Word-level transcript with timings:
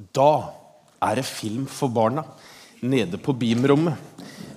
Da 0.00 0.52
er 1.04 1.20
det 1.20 1.26
film 1.28 1.66
for 1.68 1.92
barna 1.92 2.24
nede 2.80 3.20
på 3.20 3.34
Beam-rommet. 3.36 4.00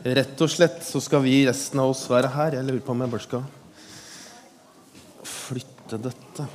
Rett 0.04 0.40
og 0.43 0.51
slett 0.51 0.80
så 0.88 1.01
skal 1.04 1.24
vi 1.25 1.42
resten 1.48 1.82
av 1.83 1.92
oss 1.92 2.06
være 2.12 2.32
her. 2.32 2.59
Jeg 2.59 2.67
lurer 2.67 2.83
på 2.83 2.96
om 2.96 3.04
jeg 3.04 3.12
bare 3.12 3.27
skal 3.27 3.48
flytte 5.27 6.00
dette. 6.08 6.48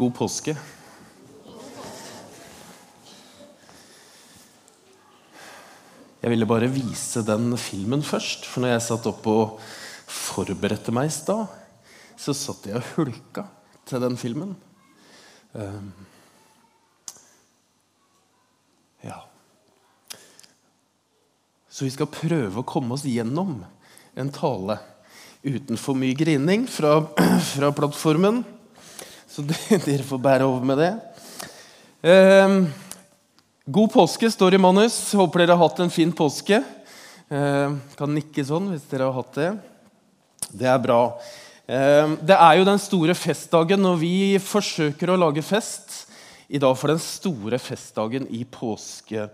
God 0.00 0.09
påske. 0.20 0.54
Jeg 6.20 6.34
ville 6.34 6.48
bare 6.48 6.68
vise 6.68 7.22
den 7.24 7.54
filmen 7.56 8.04
først. 8.04 8.44
For 8.44 8.60
når 8.60 8.74
jeg 8.74 8.84
satt 8.90 9.08
opp 9.08 9.24
og 9.30 9.56
forberedte 10.10 10.92
meg 10.92 11.08
i 11.08 11.14
stad, 11.14 11.48
så 12.20 12.36
satt 12.36 12.68
jeg 12.68 12.76
og 12.76 12.92
hulka 12.98 13.46
til 13.88 14.04
den 14.04 14.18
filmen. 14.20 14.52
Um, 15.56 15.88
ja. 19.06 19.22
Så 21.72 21.88
vi 21.88 21.94
skal 21.96 22.12
prøve 22.12 22.60
å 22.60 22.68
komme 22.68 22.98
oss 22.98 23.08
gjennom 23.08 23.62
en 24.20 24.32
tale 24.34 24.76
uten 25.40 25.80
for 25.80 25.96
mye 25.96 26.12
grining 26.18 26.68
fra, 26.68 26.98
fra 27.54 27.72
plattformen. 27.72 28.44
Så 29.40 29.78
dere 29.86 30.04
får 30.04 30.20
bære 30.20 30.44
over 30.44 30.64
med 30.68 30.80
det. 30.80 30.90
Um, 32.04 32.66
God 33.64 33.92
påske 33.94 34.28
står 34.32 34.56
i 34.56 34.60
manus. 34.60 34.98
Håper 35.16 35.44
dere 35.44 35.56
har 35.56 35.62
hatt 35.64 35.80
en 35.80 35.92
fin 35.92 36.12
påske. 36.12 36.58
Eh, 37.30 37.74
kan 37.96 38.12
nikke 38.12 38.44
sånn 38.44 38.72
hvis 38.72 38.84
dere 38.90 39.06
har 39.08 39.16
hatt 39.16 39.38
det. 39.38 39.48
Det 40.50 40.68
er 40.68 40.82
bra. 40.82 40.98
Eh, 41.64 42.16
det 42.26 42.36
er 42.36 42.58
jo 42.58 42.68
den 42.68 42.82
store 42.82 43.14
festdagen 43.16 43.80
når 43.80 44.00
vi 44.02 44.14
forsøker 44.42 45.14
å 45.14 45.18
lage 45.20 45.44
fest. 45.46 46.02
I 46.50 46.60
dag 46.60 46.76
for 46.76 46.92
den 46.92 47.00
store 47.00 47.60
festdagen 47.62 48.26
i 48.34 48.42
påske 48.42 49.28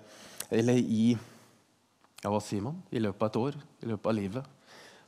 Eller 0.52 0.76
i 0.76 1.14
ja, 1.16 2.28
hva 2.28 2.38
sier 2.44 2.62
man? 2.62 2.76
I 2.92 3.00
løpet 3.00 3.24
av 3.24 3.30
et 3.32 3.38
år, 3.40 3.56
i 3.82 3.88
løpet 3.88 4.10
av 4.12 4.14
livet, 4.14 4.44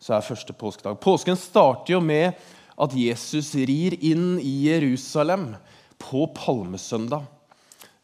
så 0.00 0.16
er 0.16 0.24
første 0.27 0.55
påskedag. 0.56 0.98
Påsken 1.02 1.38
starter 1.38 1.94
jo 1.94 2.00
med 2.02 2.33
at 2.78 2.94
Jesus 2.94 3.54
rir 3.54 3.96
inn 4.04 4.38
i 4.38 4.54
Jerusalem 4.68 5.50
på 5.98 6.26
palmesøndag. 6.36 7.26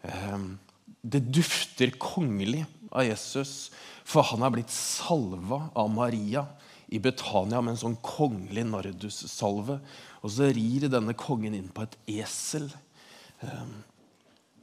Eh, 0.03 0.39
det 1.05 1.23
dufter 1.35 1.95
kongelig 2.01 2.65
av 2.91 3.07
Jesus, 3.07 3.71
for 4.05 4.27
han 4.31 4.45
er 4.45 4.55
blitt 4.55 4.73
salva 4.73 5.69
av 5.77 5.91
Maria 5.93 6.47
i 6.95 7.01
Betania 7.03 7.61
med 7.63 7.75
en 7.75 7.81
sånn 7.81 7.99
kongelig 8.05 8.67
nardussalve. 8.69 9.79
Og 10.23 10.33
så 10.33 10.51
rir 10.55 10.89
denne 10.93 11.17
kongen 11.19 11.57
inn 11.57 11.71
på 11.75 11.85
et 11.85 11.99
esel 12.21 12.69
eh, 13.45 13.67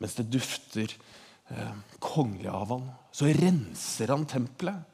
mens 0.02 0.16
det 0.18 0.32
dufter 0.34 0.94
eh, 1.54 1.76
kongelig 2.02 2.50
av 2.50 2.74
han. 2.74 2.88
Så 3.14 3.30
renser 3.38 4.14
han 4.14 4.26
tempelet. 4.30 4.88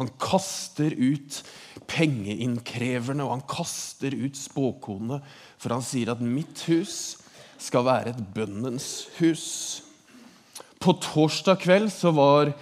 Han 0.00 0.10
kaster 0.20 0.94
ut 0.96 1.42
pengeinnkreverne, 1.90 3.24
og 3.24 3.36
han 3.36 3.46
kaster 3.48 4.14
ut 4.16 4.38
spåkonene, 4.38 5.20
for 5.60 5.74
han 5.74 5.84
sier 5.84 6.12
at 6.12 6.20
'mitt 6.20 6.64
hus 6.68 7.18
skal 7.58 7.84
være 7.84 8.14
et 8.14 8.22
bønnens 8.34 9.08
hus'. 9.18 9.82
På 10.80 10.96
torsdag 10.98 11.60
kveld 11.62 11.92
så 11.94 12.10
var 12.10 12.52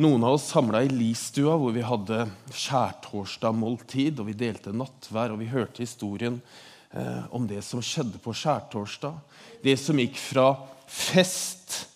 noen 0.00 0.24
av 0.24 0.38
oss 0.38 0.46
samla 0.52 0.84
i 0.86 0.88
Listua, 0.88 1.56
hvor 1.58 1.74
vi 1.74 1.82
hadde 1.84 2.28
skjærtorsdag-måltid. 2.54 4.20
og 4.20 4.30
Vi 4.30 4.32
delte 4.32 4.72
nattvær, 4.72 5.34
og 5.34 5.40
vi 5.42 5.50
hørte 5.50 5.82
historien 5.82 6.40
eh, 6.94 7.26
om 7.34 7.46
det 7.46 7.60
som 7.66 7.82
skjedde 7.82 8.20
på 8.22 8.32
skjærtorsdag. 8.32 9.18
Det 9.64 9.76
som 9.76 9.98
gikk 9.98 10.16
fra 10.16 10.54
fest 10.86 11.88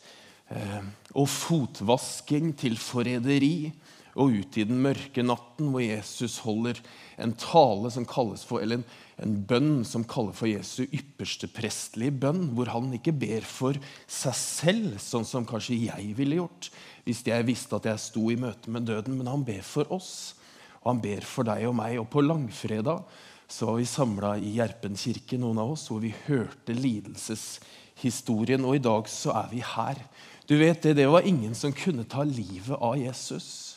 eh, 0.51 0.83
og 1.15 1.29
fotvasking 1.31 2.53
til 2.59 2.77
forræderi 2.77 3.73
og 4.13 4.35
ut 4.37 4.59
i 4.61 4.67
den 4.69 4.83
mørke 4.85 5.25
natten, 5.25 5.71
hvor 5.73 5.81
Jesus 5.81 6.39
holder 6.45 6.81
en 7.23 7.33
tale 7.39 7.93
som 7.95 8.05
kalles 8.09 8.43
for, 8.45 8.61
eller 8.61 8.81
en, 8.81 8.87
en 9.25 9.37
bønn 9.49 9.73
som 9.89 10.05
kaller 10.09 10.37
for 10.37 10.51
Jesu 10.51 10.83
ypperste 10.85 11.49
prestelige 11.53 12.19
bønn, 12.25 12.51
hvor 12.57 12.73
han 12.75 12.93
ikke 12.97 13.15
ber 13.17 13.47
for 13.49 13.79
seg 14.05 14.37
selv, 14.37 14.99
sånn 15.01 15.29
som 15.29 15.49
kanskje 15.49 15.81
jeg 15.87 16.13
ville 16.19 16.43
gjort 16.43 16.73
hvis 17.07 17.25
jeg 17.27 17.47
visste 17.49 17.79
at 17.79 17.89
jeg 17.91 17.99
sto 17.99 18.29
i 18.31 18.39
møte 18.39 18.71
med 18.71 18.87
døden, 18.87 19.17
men 19.19 19.31
han 19.31 19.45
ber 19.47 19.63
for 19.67 19.91
oss. 19.95 20.37
Og 20.83 20.93
han 20.93 21.03
ber 21.03 21.27
for 21.27 21.47
deg 21.47 21.67
og 21.67 21.77
meg. 21.79 21.99
Og 21.99 22.09
på 22.11 22.23
langfredag 22.23 23.03
så 23.51 23.69
var 23.69 23.81
vi 23.81 23.89
samla 23.91 24.37
i 24.39 24.55
Gjerpen 24.57 24.99
kirke, 24.99 25.39
noen 25.41 25.61
av 25.63 25.75
oss, 25.75 25.89
hvor 25.91 26.03
vi 26.03 26.15
hørte 26.29 26.77
lidelseshistorien. 26.77 28.63
Og 28.67 28.79
i 28.79 28.85
dag 28.85 29.11
så 29.11 29.35
er 29.43 29.51
vi 29.51 29.65
her. 29.67 29.99
Du 30.47 30.57
vet 30.61 30.83
det, 30.85 30.97
det 30.99 31.11
var 31.11 31.27
ingen 31.27 31.55
som 31.59 31.75
kunne 31.75 32.07
ta 32.07 32.25
livet 32.27 32.79
av 32.79 32.97
Jesus. 32.99 33.72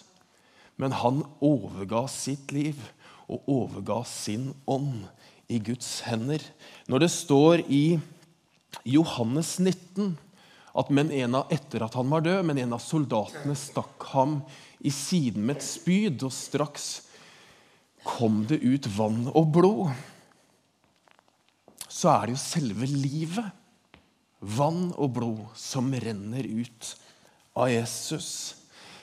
Men 0.82 0.96
han 1.00 1.24
overga 1.44 2.06
sitt 2.12 2.52
liv 2.56 2.80
og 3.32 3.48
overga 3.50 4.02
sin 4.08 4.52
ånd 4.70 5.08
i 5.52 5.60
Guds 5.64 6.02
hender. 6.06 6.42
Når 6.90 7.06
det 7.06 7.12
står 7.14 7.64
i 7.72 7.84
Johannes 8.86 9.56
19 9.62 10.16
at 10.76 10.92
men 10.92 11.12
en 11.16 11.38
av, 11.40 11.52
etter 11.54 11.86
at 11.86 11.96
han 11.96 12.10
var 12.12 12.26
død, 12.26 12.42
men 12.50 12.60
en 12.60 12.76
av 12.76 12.84
soldatene 12.84 13.56
stakk 13.56 14.10
ham 14.12 14.42
i 14.84 14.92
siden 14.92 15.46
med 15.48 15.62
et 15.62 15.66
spyd, 15.66 16.26
og 16.28 16.34
straks 16.36 17.06
kom 18.06 18.44
det 18.50 18.60
ut 18.62 18.90
vann 18.98 19.30
og 19.32 19.54
blod, 19.56 19.94
så 21.88 22.12
er 22.12 22.28
det 22.28 22.36
jo 22.36 22.44
selve 22.44 22.90
livet, 22.92 23.48
vann 24.44 24.90
og 25.00 25.16
blod, 25.16 25.46
som 25.58 25.88
renner 25.96 26.44
ut 26.44 26.92
av 27.56 27.72
Jesus 27.72 28.28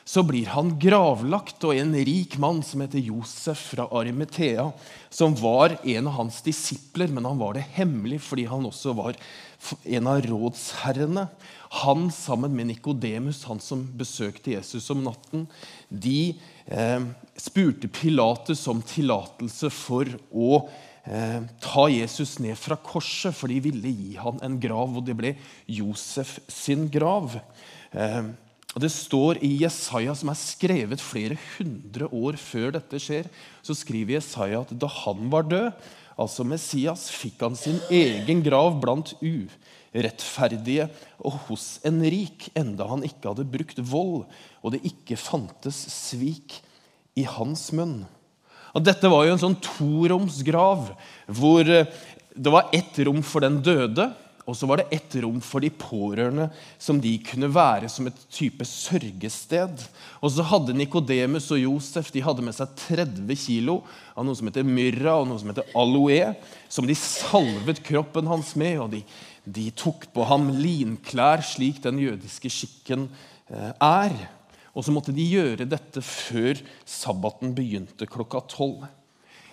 så 0.05 0.23
blir 0.27 0.51
han 0.51 0.75
gravlagt, 0.83 1.63
og 1.63 1.77
en 1.79 1.95
rik 1.95 2.35
mann 2.43 2.63
som 2.67 2.83
heter 2.83 3.03
Josef 3.03 3.69
fra 3.73 3.87
Arimetea, 3.95 4.69
som 5.13 5.35
var 5.39 5.77
en 5.79 6.11
av 6.11 6.17
hans 6.19 6.41
disipler, 6.43 7.13
men 7.13 7.27
han 7.29 7.39
var 7.41 7.55
det 7.57 7.69
hemmelig 7.77 8.23
fordi 8.27 8.49
han 8.51 8.67
også 8.67 8.97
var 8.99 9.19
en 9.85 10.11
av 10.11 10.23
rådsherrene. 10.27 11.27
Han 11.83 12.09
sammen 12.13 12.57
med 12.57 12.73
Nikodemus, 12.73 13.45
han 13.49 13.63
som 13.63 13.85
besøkte 13.97 14.57
Jesus 14.57 14.91
om 14.93 15.05
natten, 15.07 15.47
de 15.89 16.35
eh, 16.67 17.05
spurte 17.39 17.89
Pilatus 17.89 18.67
om 18.69 18.83
tillatelse 18.85 19.71
for 19.73 20.11
å 20.35 20.65
eh, 21.07 21.41
ta 21.63 21.87
Jesus 21.95 22.41
ned 22.43 22.59
fra 22.61 22.77
korset, 22.77 23.37
for 23.39 23.49
de 23.53 23.63
ville 23.71 23.95
gi 23.95 24.17
han 24.21 24.43
en 24.43 24.59
grav, 24.61 24.99
og 24.99 25.07
det 25.07 25.17
ble 25.17 25.37
Josef 25.71 26.41
sin 26.51 26.91
grav. 26.93 27.39
Eh, 27.95 28.33
Det 28.73 28.89
står 28.89 29.43
i 29.45 29.51
Jesaja, 29.61 30.15
som 30.17 30.31
er 30.33 30.39
skrevet 30.41 31.03
flere 31.05 31.37
hundre 31.59 32.07
år 32.09 32.39
før 32.41 32.71
dette 32.79 33.01
skjer, 33.03 33.27
så 33.61 33.77
skriver 33.77 34.17
Jesaja 34.17 34.63
at 34.65 34.73
da 34.73 34.89
han 34.89 35.29
var 35.33 35.45
død, 35.51 35.91
altså 36.17 36.47
Messias, 36.49 37.11
fikk 37.13 37.43
han 37.45 37.59
sin 37.59 37.81
egen 37.93 38.41
grav 38.45 38.79
blant 38.81 39.13
urettferdige 39.21 40.89
og 41.21 41.37
hos 41.51 41.67
en 41.89 42.01
rik, 42.01 42.49
enda 42.57 42.89
han 42.89 43.05
ikke 43.05 43.35
hadde 43.35 43.49
brukt 43.53 43.83
vold, 43.93 44.25
og 44.65 44.75
det 44.75 44.81
ikke 44.89 45.21
fantes 45.21 45.85
svik 45.93 46.63
i 47.19 47.27
hans 47.29 47.69
munn. 47.77 48.03
Og 48.73 48.85
dette 48.89 49.09
var 49.13 49.27
jo 49.27 49.37
en 49.37 49.43
sånn 49.43 49.61
toromsgrav 49.61 50.95
hvor 51.29 51.69
det 51.69 52.53
var 52.57 52.73
ett 52.73 52.97
rom 53.05 53.21
for 53.21 53.45
den 53.45 53.61
døde, 53.61 54.09
og 54.43 54.57
så 54.59 54.67
var 54.67 54.81
det 54.81 54.89
ett 54.97 55.15
rom 55.23 55.39
for 55.45 55.63
de 55.63 55.71
pårørende 55.71 56.49
som 56.81 56.99
de 57.01 57.13
kunne 57.23 57.51
være 57.53 57.87
som 57.93 58.09
et 58.11 58.23
type 58.33 58.67
sørgested. 58.67 59.85
Og 60.19 60.33
så 60.35 60.47
hadde 60.51 60.75
Nikodemus 60.75 61.47
og 61.55 61.63
Josef 61.63 62.11
de 62.15 62.25
hadde 62.27 62.43
med 62.43 62.57
seg 62.57 62.73
30 62.89 63.39
kilo 63.39 63.79
av 64.17 64.27
noe 64.27 64.39
som 64.39 64.51
heter 64.51 64.67
myrra 64.67 65.21
og 65.21 65.29
noe 65.31 65.39
som 65.39 65.53
heter 65.53 65.71
aloe, 65.79 66.33
som 66.67 66.89
de 66.89 66.97
salvet 66.99 67.85
kroppen 67.87 68.31
hans 68.31 68.55
med. 68.59 68.81
og 68.83 68.91
de, 68.97 69.05
de 69.47 69.69
tok 69.79 70.09
på 70.15 70.27
ham 70.27 70.51
linklær, 70.59 71.45
slik 71.47 71.79
den 71.87 72.03
jødiske 72.03 72.51
skikken 72.51 73.07
eh, 73.47 73.71
er. 73.79 74.17
Og 74.75 74.83
så 74.83 74.95
måtte 74.95 75.15
de 75.15 75.23
gjøre 75.23 75.69
dette 75.69 76.03
før 76.03 76.59
sabbaten 76.89 77.55
begynte 77.55 78.11
klokka 78.11 78.43
tolv. 78.51 78.89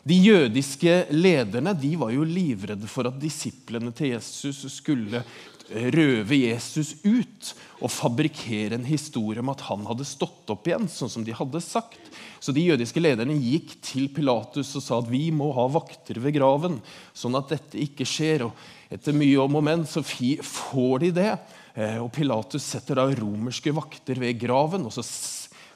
De 0.09 0.17
jødiske 0.17 1.03
lederne 1.13 1.75
de 1.77 1.94
var 2.01 2.13
jo 2.15 2.25
livredde 2.25 2.89
for 2.89 3.09
at 3.09 3.19
disiplene 3.21 3.91
til 3.94 4.15
Jesus 4.15 4.63
skulle 4.73 5.21
røve 5.69 6.38
Jesus 6.39 6.95
ut 7.03 7.51
og 7.79 7.91
fabrikkere 7.94 8.79
en 8.79 8.88
historie 8.88 9.41
om 9.44 9.51
at 9.53 9.61
han 9.67 9.85
hadde 9.88 10.07
stått 10.07 10.50
opp 10.51 10.67
igjen, 10.67 10.88
sånn 10.89 11.11
som 11.13 11.25
de 11.25 11.35
hadde 11.35 11.61
sagt. 11.63 12.09
Så 12.41 12.53
de 12.56 12.63
jødiske 12.65 13.01
lederne 13.01 13.38
gikk 13.38 13.75
til 13.85 14.09
Pilatus 14.15 14.71
og 14.79 14.83
sa 14.83 15.00
at 15.00 15.11
vi 15.11 15.27
må 15.35 15.51
ha 15.56 15.67
vakter 15.71 16.19
ved 16.23 16.35
graven, 16.39 16.79
sånn 17.13 17.38
at 17.39 17.53
dette 17.53 17.79
ikke 17.83 18.07
skjer. 18.07 18.47
Og 18.47 18.94
etter 18.94 19.15
mye 19.15 19.38
om 19.44 19.59
og 19.59 19.65
men 19.67 19.85
så 19.88 20.03
får 20.03 21.06
de 21.06 21.13
det. 21.19 21.31
Eh, 21.75 22.00
og 22.01 22.11
Pilatus 22.15 22.65
setter 22.65 23.00
da 23.00 23.07
romerske 23.19 23.73
vakter 23.75 24.19
ved 24.19 24.41
graven, 24.41 24.88
og 24.89 24.95
så 24.95 25.06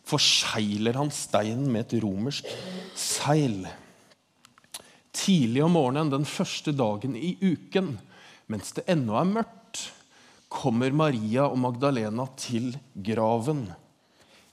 forsegler 0.10 0.98
han 1.00 1.14
steinen 1.14 1.70
med 1.72 1.86
et 1.86 2.02
romersk 2.04 2.50
seil. 2.98 3.62
Tidlig 5.14 5.62
om 5.64 5.76
morgenen 5.78 6.12
den 6.12 6.26
første 6.26 6.74
dagen 6.74 7.16
i 7.16 7.36
uken, 7.42 7.96
mens 8.50 8.74
det 8.78 8.88
ennå 8.92 9.16
er 9.20 9.30
mørkt, 9.30 9.84
kommer 10.54 10.94
Maria 10.94 11.48
og 11.48 11.60
Magdalena 11.62 12.26
til 12.38 12.74
graven. 12.94 13.68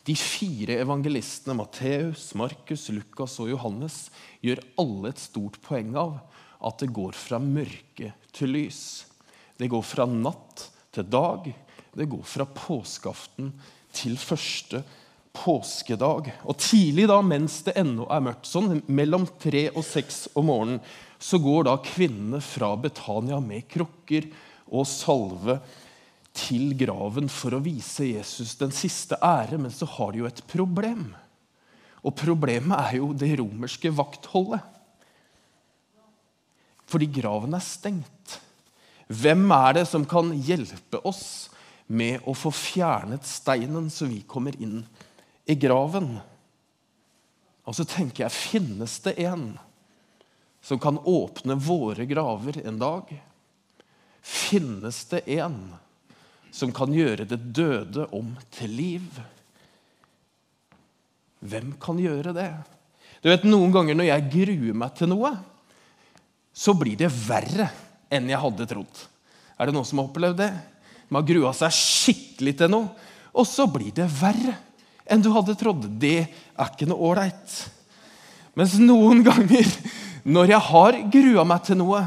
De 0.09 0.17
fire 0.17 0.79
evangelistene 0.81 1.57
Matteus, 1.59 2.31
Markus, 2.39 2.87
Lukas 2.93 3.37
og 3.43 3.51
Johannes 3.53 3.99
gjør 4.45 4.63
alle 4.81 5.13
et 5.13 5.21
stort 5.21 5.59
poeng 5.65 5.93
av 6.01 6.15
at 6.67 6.81
det 6.81 6.93
går 6.97 7.17
fra 7.17 7.41
mørke 7.41 8.13
til 8.37 8.55
lys. 8.57 8.83
Det 9.61 9.69
går 9.69 9.85
fra 9.85 10.07
natt 10.09 10.67
til 10.93 11.09
dag. 11.09 11.51
Det 11.93 12.09
går 12.09 12.25
fra 12.25 12.47
påskeaften 12.49 13.53
til 13.97 14.17
første 14.21 14.83
påskedag. 15.37 16.31
Og 16.45 16.59
Tidlig, 16.61 17.07
da, 17.11 17.21
mens 17.23 17.61
det 17.67 17.77
ennå 17.81 18.09
er 18.11 18.25
mørkt, 18.25 18.49
sånn 18.51 18.81
mellom 18.91 19.27
tre 19.41 19.69
og 19.73 19.85
seks 19.87 20.27
om 20.39 20.51
morgenen, 20.51 20.83
så 21.21 21.37
går 21.43 21.67
da 21.69 21.77
kvinnene 21.85 22.41
fra 22.41 22.73
Betania 22.81 23.41
med 23.45 23.67
krukker 23.69 24.31
og 24.71 24.87
salve 24.89 25.59
til 26.37 26.73
graven 26.79 27.29
for 27.33 27.57
å 27.57 27.63
vise 27.63 28.07
Jesus 28.09 28.55
den 28.61 28.73
siste 28.73 29.19
ære, 29.21 29.59
men 29.61 29.73
så 29.75 29.89
har 29.99 30.15
de 30.15 30.23
jo 30.23 30.29
et 30.31 30.43
problem. 30.49 31.11
Og 32.01 32.15
problemet 32.17 32.79
er 32.79 33.01
jo 33.03 33.11
det 33.13 33.35
romerske 33.41 33.93
vaktholdet. 33.93 34.63
Fordi 36.91 37.07
graven 37.21 37.53
er 37.55 37.63
stengt. 37.63 38.39
Hvem 39.11 39.45
er 39.53 39.77
det 39.81 39.85
som 39.91 40.07
kan 40.09 40.33
hjelpe 40.33 41.03
oss 41.07 41.51
med 41.91 42.23
å 42.31 42.33
få 42.39 42.53
fjernet 42.55 43.27
steinen, 43.27 43.91
så 43.91 44.09
vi 44.09 44.23
kommer 44.27 44.57
inn 44.63 44.81
i 44.81 45.00
graven? 45.59 46.19
Og 47.67 47.77
så 47.77 47.87
tenker 47.89 48.27
jeg, 48.27 48.35
finnes 48.35 48.99
det 49.05 49.17
en 49.27 49.53
som 50.61 50.81
kan 50.81 50.99
åpne 50.99 51.57
våre 51.57 52.05
graver 52.09 52.61
en 52.65 52.81
dag? 52.81 53.13
Finnes 54.21 55.05
det 55.13 55.23
en 55.39 55.61
som 56.53 56.73
kan 56.75 56.93
gjøre 56.93 57.29
det 57.31 57.39
døde 57.55 58.07
om 58.17 58.35
til 58.53 58.75
liv. 58.75 59.21
Hvem 61.41 61.73
kan 61.81 62.01
gjøre 62.01 62.35
det? 62.37 62.51
Du 63.23 63.31
vet, 63.31 63.47
Noen 63.49 63.73
ganger 63.73 63.97
når 63.97 64.11
jeg 64.11 64.29
gruer 64.35 64.77
meg 64.83 64.97
til 64.99 65.11
noe, 65.13 65.31
så 66.53 66.75
blir 66.77 66.99
det 66.99 67.09
verre 67.13 67.71
enn 68.13 68.29
jeg 68.29 68.43
hadde 68.43 68.67
trodd. 68.69 69.05
Er 69.57 69.69
det 69.69 69.77
noen 69.77 69.87
som 69.87 70.01
har 70.01 70.11
opplevd 70.11 70.41
det? 70.41 70.51
Man 71.09 71.23
har 71.23 71.29
grua 71.31 71.53
seg 71.57 71.75
skikkelig 71.75 72.57
til 72.59 72.73
noe, 72.73 72.91
og 73.31 73.47
så 73.47 73.67
blir 73.71 73.93
det 73.95 74.09
verre 74.11 74.57
enn 75.11 75.23
du 75.25 75.31
hadde 75.35 75.57
trodd. 75.59 75.87
Det 76.01 76.17
er 76.25 76.71
ikke 76.71 76.89
noe 76.91 77.11
ålreit. 77.11 77.57
Mens 78.59 78.79
noen 78.83 79.25
ganger 79.29 79.69
når 80.25 80.55
jeg 80.55 80.67
har 80.71 80.99
grua 81.13 81.45
meg 81.49 81.67
til 81.67 81.81
noe, 81.81 82.05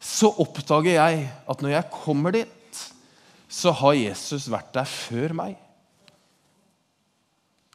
så 0.00 0.30
oppdager 0.40 0.96
jeg 0.96 1.26
at 1.28 1.62
når 1.62 1.74
jeg 1.74 1.92
kommer 1.92 2.34
dit, 2.36 2.84
så 3.50 3.72
har 3.76 3.98
Jesus 3.98 4.48
vært 4.52 4.72
der 4.76 4.88
før 4.88 5.34
meg. 5.36 5.58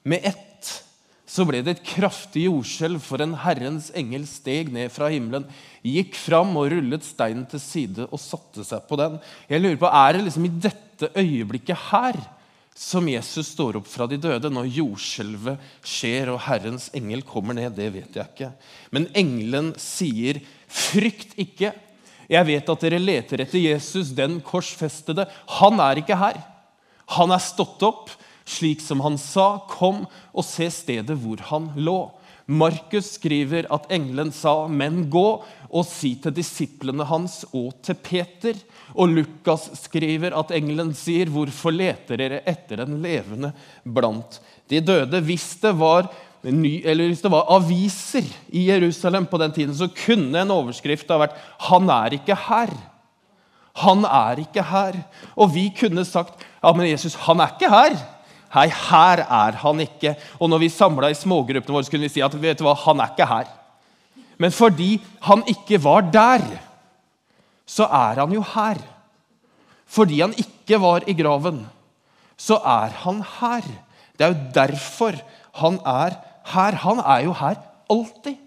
Med 0.06 0.25
ett 0.25 0.46
så 1.36 1.44
ble 1.44 1.60
det 1.66 1.74
et 1.75 1.88
kraftig 1.90 2.46
jordskjelv, 2.46 3.01
for 3.04 3.19
en 3.19 3.34
Herrens 3.42 3.90
engel 3.98 4.24
steg 4.30 4.69
ned 4.72 4.94
fra 4.94 5.10
himmelen, 5.12 5.48
gikk 5.84 6.16
fram 6.16 6.54
og 6.56 6.69
rullet 6.72 7.04
steinen 7.04 7.44
til 7.51 7.60
side 7.60 8.06
og 8.08 8.22
satte 8.22 8.63
seg 8.63 8.86
på 8.88 8.96
den. 9.01 9.18
Jeg 9.51 9.63
lurer 9.63 9.81
på, 9.81 9.90
Er 9.90 10.16
det 10.16 10.24
liksom 10.30 10.46
i 10.48 10.54
dette 10.63 11.10
øyeblikket 11.12 11.90
her 11.90 12.22
som 12.75 13.07
Jesus 13.07 13.54
står 13.54 13.77
opp 13.80 13.88
fra 13.88 14.04
de 14.12 14.18
døde, 14.19 14.50
når 14.51 14.68
jordskjelvet 14.75 15.62
skjer 15.88 16.33
og 16.33 16.42
Herrens 16.44 16.89
engel 16.98 17.24
kommer 17.24 17.56
ned? 17.56 17.72
Det 17.77 17.88
vet 17.94 18.18
jeg 18.19 18.27
ikke. 18.33 18.51
Men 18.92 19.07
engelen 19.16 19.72
sier, 19.80 20.42
'Frykt 20.68 21.38
ikke'. 21.39 21.72
Jeg 22.27 22.48
vet 22.48 22.69
at 22.69 22.81
dere 22.81 23.00
leter 23.00 23.44
etter 23.44 23.62
Jesus, 23.62 24.10
den 24.10 24.42
korsfestede. 24.42 25.27
Han 25.62 25.80
er 25.80 26.01
ikke 26.01 26.18
her. 26.18 26.42
Han 27.16 27.31
er 27.31 27.39
stått 27.39 27.83
opp, 27.86 28.10
slik 28.45 28.81
som 28.81 29.00
han 29.06 29.18
sa. 29.22 29.62
Kom 29.69 30.04
og 30.33 30.44
se 30.44 30.68
stedet 30.74 31.16
hvor 31.22 31.39
han 31.51 31.72
lå. 31.77 32.12
Markus 32.46 33.16
skriver 33.16 33.66
at 33.74 33.88
engelen 33.90 34.32
sa, 34.32 34.68
'Men 34.68 35.10
gå 35.10 35.44
og 35.70 35.86
si 35.86 36.16
til 36.22 36.32
disiplene 36.32 37.06
hans 37.06 37.44
og 37.54 37.74
til 37.82 37.96
Peter.' 37.96 38.60
Og 38.96 39.10
Lukas 39.10 39.72
skriver 39.74 40.38
at 40.38 40.52
engelen 40.52 40.94
sier, 40.94 41.26
'Hvorfor 41.26 41.74
leter 41.74 42.18
dere 42.18 42.42
etter 42.46 42.86
den 42.86 43.02
levende 43.02 43.54
blant 43.84 44.40
de 44.70 44.80
døde?' 44.80 45.22
Hvis 45.26 45.58
det 45.62 45.74
var 45.80 46.12
ny, 46.44 46.82
eller 46.86 47.08
hvis 47.08 47.22
det 47.22 47.32
var 47.32 47.50
aviser 47.50 48.26
i 48.54 48.70
Jerusalem 48.70 49.26
på 49.26 49.38
den 49.38 49.52
tiden, 49.52 49.76
så 49.76 49.90
kunne 49.90 50.38
en 50.42 50.52
overskrift 50.52 51.10
ha 51.10 51.18
vært 51.18 51.38
'Han 51.60 51.90
er 51.90 52.14
ikke 52.14 52.36
her'. 52.36 52.78
Han 53.76 54.06
er 54.06 54.40
ikke 54.40 54.64
her. 54.64 54.96
Og 55.36 55.54
vi 55.56 55.74
kunne 55.80 56.06
sagt 56.06 56.40
ja, 56.64 56.72
men 56.74 56.88
Jesus, 56.88 57.16
han 57.16 57.40
er 57.40 57.56
ikke 57.56 57.70
her. 57.70 57.98
Hei, 58.56 58.69
her 58.72 59.22
er 59.25 59.57
han 59.60 59.84
ikke. 59.84 60.16
Og 60.40 60.50
når 60.50 60.63
vi 60.63 60.72
samla 60.72 61.12
i 61.12 61.18
smågruppene 61.18 61.75
våre, 61.75 61.84
så 61.84 61.92
kunne 61.92 62.07
vi 62.07 62.13
si 62.16 62.24
at 62.24 62.36
vet 62.40 62.60
du 62.60 62.63
hva, 62.63 62.75
han 62.86 63.04
er 63.04 63.12
ikke 63.12 63.28
her. 63.28 63.50
Men 64.40 64.54
fordi 64.56 64.96
han 65.28 65.44
ikke 65.52 65.80
var 65.84 66.06
der, 66.12 66.44
så 67.68 67.88
er 67.88 68.22
han 68.24 68.36
jo 68.36 68.44
her. 68.56 68.80
Fordi 69.86 70.22
han 70.22 70.36
ikke 70.40 70.80
var 70.81 71.04
i 71.07 71.16
graven, 71.18 71.66
så 72.38 72.60
er 72.60 72.96
han 73.04 73.22
her. 73.40 73.68
Det 74.16 74.24
er 74.25 74.31
jo 74.31 74.54
derfor 74.56 75.19
han 75.60 75.80
er 75.84 76.16
her 76.54 76.78
han 76.84 77.00
er 77.01 77.24
jo 77.25 77.34
her 77.34 77.56
alltid. 77.90 78.38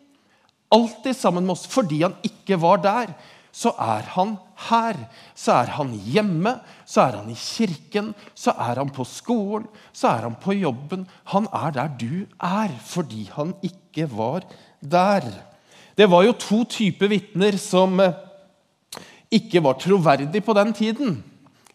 Alltid 0.71 1.17
sammen 1.17 1.47
med 1.47 1.57
oss. 1.57 1.67
Fordi 1.67 2.03
han 2.03 2.17
ikke 2.23 2.59
var 2.61 2.81
der, 2.85 3.13
så 3.59 3.73
er 3.83 4.07
han 4.15 4.37
her. 4.69 4.99
Så 5.35 5.55
er 5.57 5.73
han 5.79 5.91
hjemme, 6.07 6.55
så 6.87 7.09
er 7.09 7.19
han 7.19 7.31
i 7.33 7.39
kirken, 7.39 8.13
så 8.39 8.55
er 8.55 8.79
han 8.79 8.93
på 8.95 9.07
skolen, 9.09 9.67
så 9.93 10.13
er 10.13 10.29
han 10.29 10.39
på 10.39 10.55
jobben. 10.55 11.07
Han 11.33 11.49
er 11.51 11.75
der 11.75 11.95
du 11.99 12.27
er, 12.39 12.75
fordi 12.87 13.27
han 13.35 13.57
ikke 13.67 14.07
var 14.13 14.47
der. 14.81 15.27
Det 15.99 16.07
var 16.11 16.23
jo 16.23 16.37
to 16.39 16.63
typer 16.71 17.11
vitner 17.11 17.59
som 17.59 17.99
eh, 18.01 18.15
ikke 19.35 19.63
var 19.65 19.81
troverdige 19.83 20.45
på 20.45 20.55
den 20.55 20.73
tiden. 20.73 21.19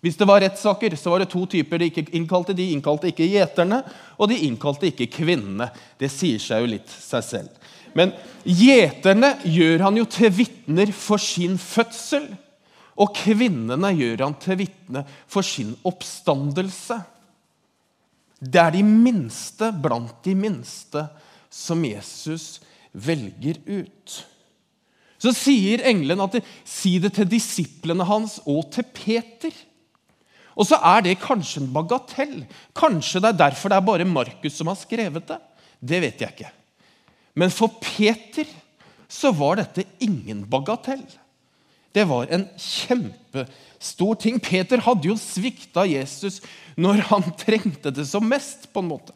Hvis 0.03 0.17
det 0.19 0.27
var 0.27 0.41
rettssaker, 0.43 0.95
så 0.99 1.13
var 1.13 1.23
det 1.23 1.29
to 1.31 1.45
typer 1.47 1.79
de 1.79 1.87
ikke 1.91 2.05
innkalte. 2.15 2.55
De 2.55 2.71
innkalte 2.71 3.07
ikke 3.11 3.27
gjeterne, 3.27 3.81
og 4.19 4.31
de 4.31 4.39
innkalte 4.47 4.89
ikke 4.89 5.07
kvinnene. 5.11 5.69
Det 5.99 6.09
sier 6.11 6.39
seg 6.43 6.63
jo 6.63 6.71
litt 6.73 6.91
seg 6.91 7.23
selv. 7.23 7.62
Men 7.97 8.13
gjeterne 8.43 9.35
gjør 9.45 9.85
han 9.87 9.99
jo 9.99 10.05
til 10.09 10.33
vitner 10.33 10.91
for 10.95 11.21
sin 11.21 11.57
fødsel. 11.61 12.27
Og 12.99 13.13
kvinnene 13.17 13.89
gjør 13.97 14.27
han 14.27 14.37
til 14.41 14.59
vitne 14.61 15.03
for 15.29 15.45
sin 15.45 15.73
oppstandelse. 15.87 16.99
Det 18.43 18.59
er 18.59 18.75
de 18.75 18.83
minste 18.83 19.71
blant 19.81 20.19
de 20.25 20.35
minste 20.35 21.05
som 21.53 21.83
Jesus 21.85 22.59
velger 22.91 23.61
ut. 23.65 24.17
Så 25.23 25.31
sier 25.37 25.85
engelen 25.87 26.19
at 26.25 26.35
de, 26.35 26.41
si 26.67 26.97
det 26.99 27.13
til 27.15 27.29
disiplene 27.31 28.03
hans 28.05 28.41
og 28.43 28.67
til 28.75 28.85
Peter. 28.91 29.53
Og 30.59 30.67
så 30.69 30.77
er 30.91 31.05
det 31.05 31.21
kanskje 31.21 31.63
en 31.63 31.71
bagatell. 31.73 32.41
Kanskje 32.75 33.23
det 33.23 33.31
er 33.31 33.39
derfor 33.45 33.71
det 33.71 33.79
er 33.79 33.87
bare 33.87 34.09
Markus 34.09 34.59
som 34.59 34.69
har 34.69 34.77
skrevet 34.77 35.25
det. 35.31 35.39
Det 35.79 36.01
vet 36.03 36.21
jeg 36.21 36.35
ikke. 36.35 36.51
Men 37.33 37.51
for 37.53 37.73
Peter 37.81 38.47
så 39.09 39.31
var 39.35 39.59
dette 39.59 39.85
ingen 40.01 40.43
bagatell. 40.49 41.05
Det 41.93 42.05
var 42.09 42.29
en 42.33 42.47
kjempestor 42.57 44.17
ting. 44.21 44.39
Peter 44.41 44.81
hadde 44.81 45.11
jo 45.11 45.17
svikta 45.19 45.85
Jesus 45.85 46.39
når 46.75 47.03
han 47.11 47.27
trengte 47.43 47.93
det 47.93 48.07
som 48.09 48.25
mest. 48.25 48.69
på 48.73 48.81
en 48.81 48.89
måte. 48.95 49.13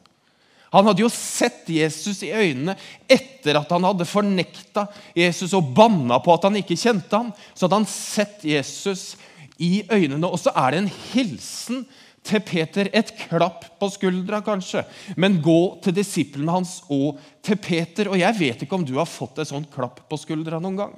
Han 0.74 0.86
hadde 0.86 1.02
jo 1.02 1.10
sett 1.10 1.70
Jesus 1.72 2.20
i 2.28 2.34
øynene 2.36 2.76
etter 3.10 3.56
at 3.56 3.70
han 3.72 3.86
hadde 3.88 4.06
fornekta 4.06 4.84
Jesus 5.16 5.56
og 5.56 5.72
banna 5.78 6.20
på 6.20 6.34
at 6.36 6.50
han 6.50 6.60
ikke 6.60 6.78
kjente 6.78 7.16
ham. 7.16 7.32
Så 7.56 7.66
hadde 7.66 7.80
han 7.80 7.90
sett 7.90 8.44
Jesus 8.46 9.16
i 9.64 9.86
øynene. 9.90 10.28
Og 10.28 10.42
så 10.42 10.52
er 10.54 10.74
det 10.74 10.84
en 10.84 10.92
hilsen 11.14 11.86
til 12.26 12.42
Peter. 12.46 12.90
Et 12.94 13.12
klapp 13.28 13.66
på 13.80 13.90
skuldra, 13.94 14.42
kanskje. 14.46 14.84
Men 15.20 15.40
gå 15.44 15.78
til 15.84 15.96
disiplene 15.98 16.58
hans 16.58 16.80
og 16.94 17.22
til 17.46 17.60
Peter. 17.62 18.12
Og 18.12 18.20
jeg 18.20 18.40
vet 18.40 18.64
ikke 18.64 18.78
om 18.80 18.86
du 18.88 18.96
har 19.00 19.10
fått 19.10 19.42
et 19.42 19.52
sånt 19.52 19.72
klapp 19.74 20.04
på 20.10 20.20
skuldra 20.20 20.62
noen 20.64 20.82
gang. 20.82 20.98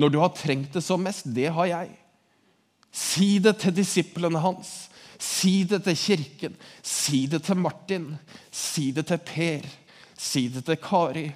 Når 0.00 0.12
du 0.12 0.20
har 0.22 0.32
trengt 0.36 0.72
det 0.76 0.84
som 0.84 1.02
mest. 1.02 1.28
Det 1.34 1.50
har 1.52 1.70
jeg. 1.70 1.90
Si 2.90 3.38
det 3.42 3.56
til 3.62 3.74
disiplene 3.76 4.42
hans. 4.42 4.90
Si 5.20 5.62
det 5.68 5.82
til 5.84 5.98
kirken. 5.98 6.56
Si 6.82 7.26
det 7.30 7.42
til 7.46 7.60
Martin. 7.60 8.08
Si 8.50 8.90
det 8.96 9.06
til 9.10 9.20
Per. 9.26 9.68
Si 10.16 10.48
det 10.52 10.64
til 10.66 10.80
Kari. 10.80 11.28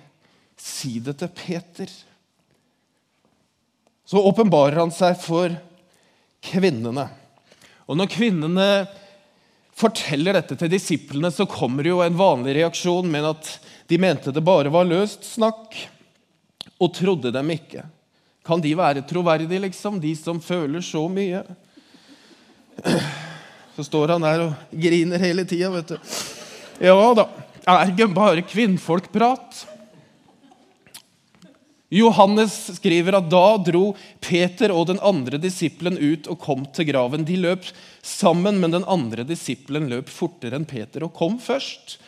Si 0.57 0.99
det 1.05 1.19
til 1.21 1.33
Peter. 1.35 1.91
Så 4.05 4.21
åpenbarer 4.21 4.83
han 4.83 4.93
seg 4.93 5.17
for 5.21 5.53
kvinnene. 6.45 7.07
Og 7.89 7.99
når 7.99 8.13
kvinnene 8.13 8.69
forteller 9.75 10.37
dette 10.39 10.57
til 10.59 10.71
disiplene, 10.71 11.31
så 11.35 11.47
kommer 11.51 11.87
jo 11.87 12.01
en 12.05 12.17
vanlig 12.19 12.57
reaksjon 12.61 13.09
med 13.11 13.27
at 13.33 13.51
de 13.91 13.99
mente 14.01 14.33
det 14.33 14.45
bare 14.45 14.73
var 14.73 14.87
løst 14.89 15.27
snakk, 15.35 15.75
og 16.79 16.95
trodde 16.97 17.33
dem 17.35 17.51
ikke. 17.55 17.85
Kan 18.45 18.61
de 18.61 18.75
være 18.77 19.05
troverdige, 19.09 19.63
liksom, 19.63 20.01
de 20.03 20.13
som 20.19 20.41
føler 20.43 20.85
så 20.85 21.07
mye? 21.09 21.43
Så 23.75 23.87
står 23.87 24.15
han 24.15 24.25
der 24.27 24.43
og 24.45 24.75
griner 24.85 25.23
hele 25.23 25.47
tida, 25.49 25.71
vet 25.73 25.95
du. 25.95 26.17
Ja 26.83 26.97
da, 27.17 27.29
er 27.65 27.91
ikke 27.93 28.11
bare 28.15 28.45
kvinnfolkprat. 28.47 29.65
Johannes 31.95 32.55
skriver 32.81 33.21
at 33.21 33.29
da 33.31 33.45
dro 33.63 33.93
Peter 34.25 34.73
og 34.75 34.89
den 34.91 34.99
andre 35.05 35.39
disippelen 35.39 36.01
ut 36.01 36.27
og 36.31 36.41
kom 36.43 36.65
til 36.75 36.89
graven. 36.91 37.27
De 37.29 37.37
løp 37.39 37.69
sammen, 38.03 38.59
men 38.63 38.75
den 38.75 38.87
andre 38.91 39.27
disippelen 39.29 39.87
løp 39.93 40.11
fortere 40.11 40.59
enn 40.59 40.67
Peter 40.69 41.07
og 41.07 41.15
kom 41.15 41.39
først. 41.43 41.99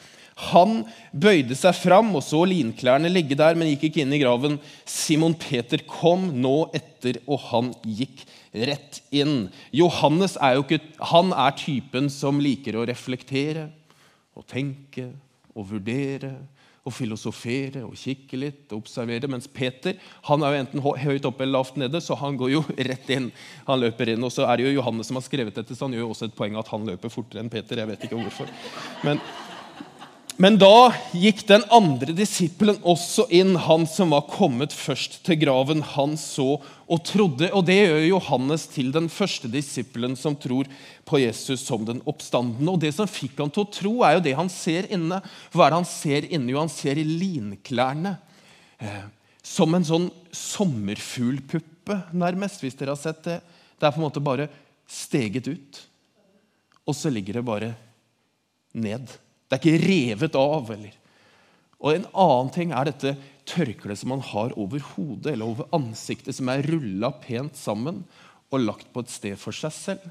Han 0.51 0.83
bøyde 1.17 1.57
seg 1.57 1.73
fram 1.79 2.11
og 2.19 2.25
så 2.27 2.43
linklærne 2.49 3.09
ligge 3.09 3.39
der, 3.39 3.57
men 3.57 3.71
gikk 3.73 3.87
ikke 3.89 4.03
inn 4.03 4.13
i 4.13 4.21
graven. 4.21 4.59
Simon 4.85 5.37
Peter 5.39 5.81
kom 5.89 6.29
nå 6.43 6.69
etter, 6.77 7.23
og 7.25 7.41
han 7.53 7.71
gikk 7.87 8.27
rett 8.69 9.01
inn. 9.15 9.47
Johannes 9.73 10.37
er 10.43 10.59
jo 10.59 10.67
ikke, 10.67 10.83
han 11.13 11.33
er 11.33 11.57
typen 11.57 12.11
som 12.13 12.43
liker 12.43 12.77
å 12.77 12.85
reflektere 12.89 13.71
og 14.37 14.45
tenke 14.51 15.09
og 15.57 15.71
vurdere 15.71 16.35
og 16.87 16.95
filosofere 16.95 17.83
og 17.87 17.97
kikke 17.99 18.39
litt 18.39 18.71
og 18.71 18.85
observere. 18.85 19.31
Mens 19.31 19.49
Peter 19.51 19.99
han 20.29 20.45
er 20.47 20.55
jo 20.55 20.63
enten 20.63 20.85
høyt 21.03 21.27
oppe 21.29 21.45
eller 21.45 21.59
lavt 21.59 21.81
nede, 21.81 22.01
så 22.03 22.19
han 22.21 22.39
går 22.39 22.53
jo 22.55 22.63
rett 22.91 23.11
inn. 23.13 23.31
Han 23.67 23.83
løper 23.83 24.15
inn, 24.15 24.25
Og 24.25 24.33
så 24.35 24.47
er 24.47 24.57
det 24.57 24.69
jo 24.69 24.77
Johannes 24.79 25.11
som 25.11 25.19
har 25.19 25.27
skrevet 25.27 25.59
dette, 25.59 25.75
så 25.75 25.89
han 25.89 25.97
gjør 25.97 26.07
jo 26.07 26.13
også 26.15 26.31
et 26.31 26.39
poeng 26.39 26.59
at 26.61 26.71
han 26.73 26.87
løper 26.87 27.13
fortere 27.13 27.43
enn 27.43 27.53
Peter. 27.53 27.83
jeg 27.83 27.91
vet 27.91 28.07
ikke 28.07 28.21
hvorfor. 28.21 28.51
Men 29.07 29.23
men 30.37 30.59
da 30.61 30.91
gikk 31.17 31.47
den 31.49 31.63
andre 31.73 32.13
disippelen 32.13 32.77
også 32.85 33.25
inn, 33.33 33.55
han 33.57 33.87
som 33.89 34.11
var 34.13 34.27
kommet 34.29 34.75
først 34.77 35.23
til 35.25 35.39
graven. 35.41 35.81
Han 35.95 36.19
så 36.21 36.59
og 36.61 37.01
trodde. 37.09 37.49
Og 37.57 37.65
det 37.65 37.79
gjør 37.79 38.05
Johannes 38.05 38.67
til 38.69 38.93
den 38.93 39.09
første 39.13 39.49
disippelen 39.49 40.13
som 40.19 40.37
tror 40.37 40.69
på 41.09 41.23
Jesus 41.23 41.65
som 41.65 41.89
den 41.89 42.03
oppstandende. 42.05 42.69
Og 42.75 42.85
det 42.85 42.93
som 42.99 43.09
fikk 43.09 43.41
han 43.41 43.53
til 43.55 43.65
å 43.65 43.73
tro, 43.79 43.95
er 44.05 44.19
jo 44.19 44.25
det 44.29 44.37
han 44.37 44.53
ser 44.53 44.91
inne. 44.93 45.23
Hva 45.55 45.67
er 45.67 45.73
det 45.73 45.81
han 45.81 45.91
ser 45.95 46.29
inne? 46.29 46.53
Jo, 46.53 46.61
han 46.67 46.75
ser 46.77 47.01
i 47.01 47.09
linklærne. 47.09 48.19
Eh, 48.77 49.03
som 49.47 49.73
en 49.73 49.89
sånn 49.89 50.11
sommerfuglpuppe, 50.37 52.03
nærmest, 52.13 52.61
hvis 52.61 52.77
dere 52.77 52.93
har 52.93 53.01
sett 53.01 53.25
det. 53.25 53.41
Det 53.81 53.89
er 53.89 53.95
på 53.95 54.05
en 54.05 54.11
måte 54.11 54.25
bare 54.25 54.51
steget 54.85 55.49
ut. 55.49 55.87
Og 56.85 56.93
så 56.93 57.09
ligger 57.09 57.41
det 57.41 57.49
bare 57.49 57.77
ned. 58.77 59.17
Det 59.47 59.57
er 59.57 59.63
ikke 59.63 59.89
revet 59.89 60.39
av. 60.39 60.71
Eller. 60.75 60.95
Og 61.79 61.95
En 61.95 62.07
annen 62.13 62.53
ting 62.55 62.73
er 62.75 62.89
dette 62.89 63.15
tørkleet 63.47 64.01
som 64.01 64.11
man 64.15 64.25
har 64.33 64.55
over 64.59 64.83
hodet 64.95 65.35
eller 65.35 65.47
over 65.47 65.69
ansiktet, 65.77 66.35
som 66.35 66.51
er 66.51 66.67
rulla 66.67 67.13
pent 67.23 67.59
sammen 67.59 68.03
og 68.51 68.63
lagt 68.63 68.91
på 68.95 69.05
et 69.05 69.13
sted 69.13 69.37
for 69.39 69.55
seg 69.55 69.75
selv. 69.75 70.09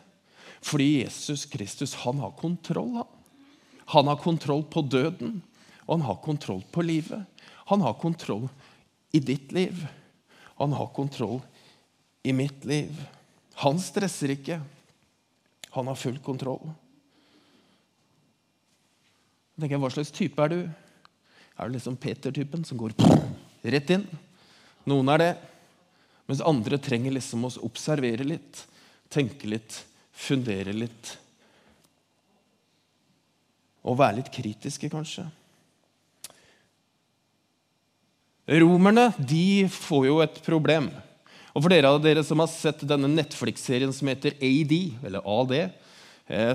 Fordi 0.65 1.03
Jesus 1.03 1.45
Kristus 1.49 1.97
han 2.05 2.21
har 2.23 2.35
kontroll. 2.39 2.95
Han. 3.01 3.11
han 3.93 4.07
har 4.07 4.21
kontroll 4.21 4.63
på 4.63 4.81
døden, 4.81 5.41
og 5.85 5.99
han 5.99 6.07
har 6.07 6.21
kontroll 6.23 6.63
på 6.71 6.81
livet. 6.81 7.25
Han 7.69 7.81
har 7.81 7.99
kontroll 7.99 8.47
i 9.13 9.19
ditt 9.19 9.51
liv. 9.51 9.85
Han 10.57 10.73
har 10.73 10.93
kontroll 10.95 11.41
i 12.23 12.31
mitt 12.33 12.65
liv. 12.65 12.95
Han 13.61 13.79
stresser 13.79 14.33
ikke. 14.33 14.61
Han 15.75 15.87
har 15.91 15.99
full 15.99 16.17
kontroll 16.23 16.71
tenker 19.63 19.75
jeg, 19.75 19.83
Hva 19.83 19.91
slags 19.93 20.13
type 20.15 20.45
er 20.45 20.51
du? 20.51 20.59
Er 21.55 21.67
du 21.67 21.75
liksom 21.75 21.97
Peter-typen 21.99 22.65
som 22.67 22.79
går 22.79 22.95
rett 23.63 23.93
inn? 23.95 24.07
Noen 24.89 25.11
er 25.13 25.21
det. 25.21 25.31
Mens 26.25 26.43
andre 26.45 26.79
trenger 26.81 27.13
liksom 27.13 27.45
å 27.45 27.53
observere 27.65 28.25
litt, 28.25 28.63
tenke 29.13 29.47
litt, 29.49 29.83
fundere 30.11 30.73
litt. 30.73 31.13
Og 33.85 33.99
være 33.99 34.19
litt 34.19 34.31
kritiske, 34.33 34.89
kanskje. 34.89 35.27
Romerne 38.45 39.09
de 39.17 39.65
får 39.71 40.07
jo 40.09 40.19
et 40.25 40.41
problem. 40.45 40.89
Og 41.55 41.63
For 41.63 41.71
dere 41.71 41.93
av 41.93 42.01
dere 42.03 42.25
som 42.25 42.41
har 42.41 42.49
sett 42.51 42.83
denne 42.85 43.09
Netflix-serien 43.09 43.93
som 43.95 44.09
heter 44.11 44.35
AD, 44.43 44.73
eller 45.07 45.23
AD, 45.23 45.53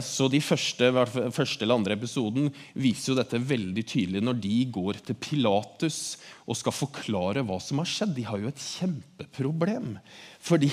så 0.02 0.26
de 0.26 0.40
første, 0.42 0.88
første, 1.30 1.62
eller 1.62 1.76
andre 1.78 1.94
episoden 1.94 2.48
viser 2.74 3.12
jo 3.12 3.18
dette 3.20 3.38
veldig 3.38 3.84
tydelig 3.86 4.22
når 4.24 4.40
de 4.42 4.56
går 4.74 4.98
til 5.06 5.14
Pilatus 5.14 6.00
og 6.42 6.58
skal 6.58 6.74
forklare 6.74 7.44
hva 7.46 7.60
som 7.62 7.78
har 7.78 7.86
skjedd. 7.86 8.16
De 8.16 8.24
har 8.26 8.42
jo 8.42 8.50
et 8.50 8.64
kjempeproblem. 8.64 9.92
Fordi 10.42 10.72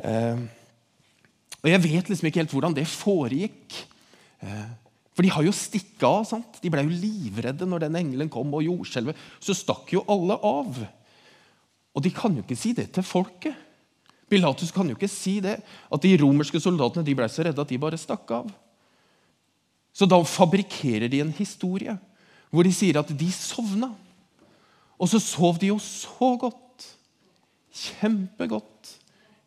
eh, 0.00 0.40
Og 1.60 1.68
jeg 1.68 1.84
vet 1.84 2.08
liksom 2.08 2.30
ikke 2.30 2.40
helt 2.40 2.56
hvordan 2.56 2.78
det 2.78 2.86
foregikk. 2.88 3.82
Eh, 4.40 4.64
for 5.12 5.24
de 5.24 5.34
har 5.36 5.44
jo 5.44 5.52
stikket 5.52 6.08
av. 6.08 6.24
sant? 6.28 6.56
De 6.64 6.72
ble 6.72 6.86
jo 6.86 6.96
livredde 6.96 7.68
når 7.68 7.84
den 7.84 8.00
engelen 8.00 8.32
kom, 8.32 8.48
og 8.56 8.64
jordskjelvet. 8.64 9.20
Så 9.44 9.56
stakk 9.56 9.92
jo 9.92 10.06
alle 10.12 10.40
av. 10.40 10.80
Og 11.96 12.04
de 12.04 12.16
kan 12.16 12.32
jo 12.36 12.44
ikke 12.44 12.56
si 12.56 12.72
det 12.76 12.90
til 12.96 13.04
folket. 13.04 13.65
Pilatus 14.30 14.72
kan 14.74 14.88
jo 14.90 14.96
ikke 14.96 15.10
si 15.10 15.38
det, 15.42 15.58
at 15.62 16.02
de 16.02 16.16
romerske 16.18 16.60
soldatene 16.62 17.06
de 17.06 17.14
ble 17.14 17.28
så 17.30 17.46
redde 17.46 17.62
at 17.62 17.70
de 17.70 17.78
bare 17.78 18.00
stakk 18.00 18.32
av. 18.34 18.50
Så 19.96 20.08
da 20.08 20.18
fabrikkerer 20.26 21.08
de 21.08 21.22
en 21.24 21.32
historie 21.36 21.94
hvor 22.52 22.66
de 22.66 22.72
sier 22.74 22.98
at 23.00 23.10
de 23.10 23.28
sovna. 23.34 23.90
Og 24.96 25.10
så 25.10 25.20
sov 25.20 25.58
de 25.60 25.70
jo 25.70 25.78
så 25.82 26.34
godt. 26.40 26.86
Kjempegodt. 27.76 28.94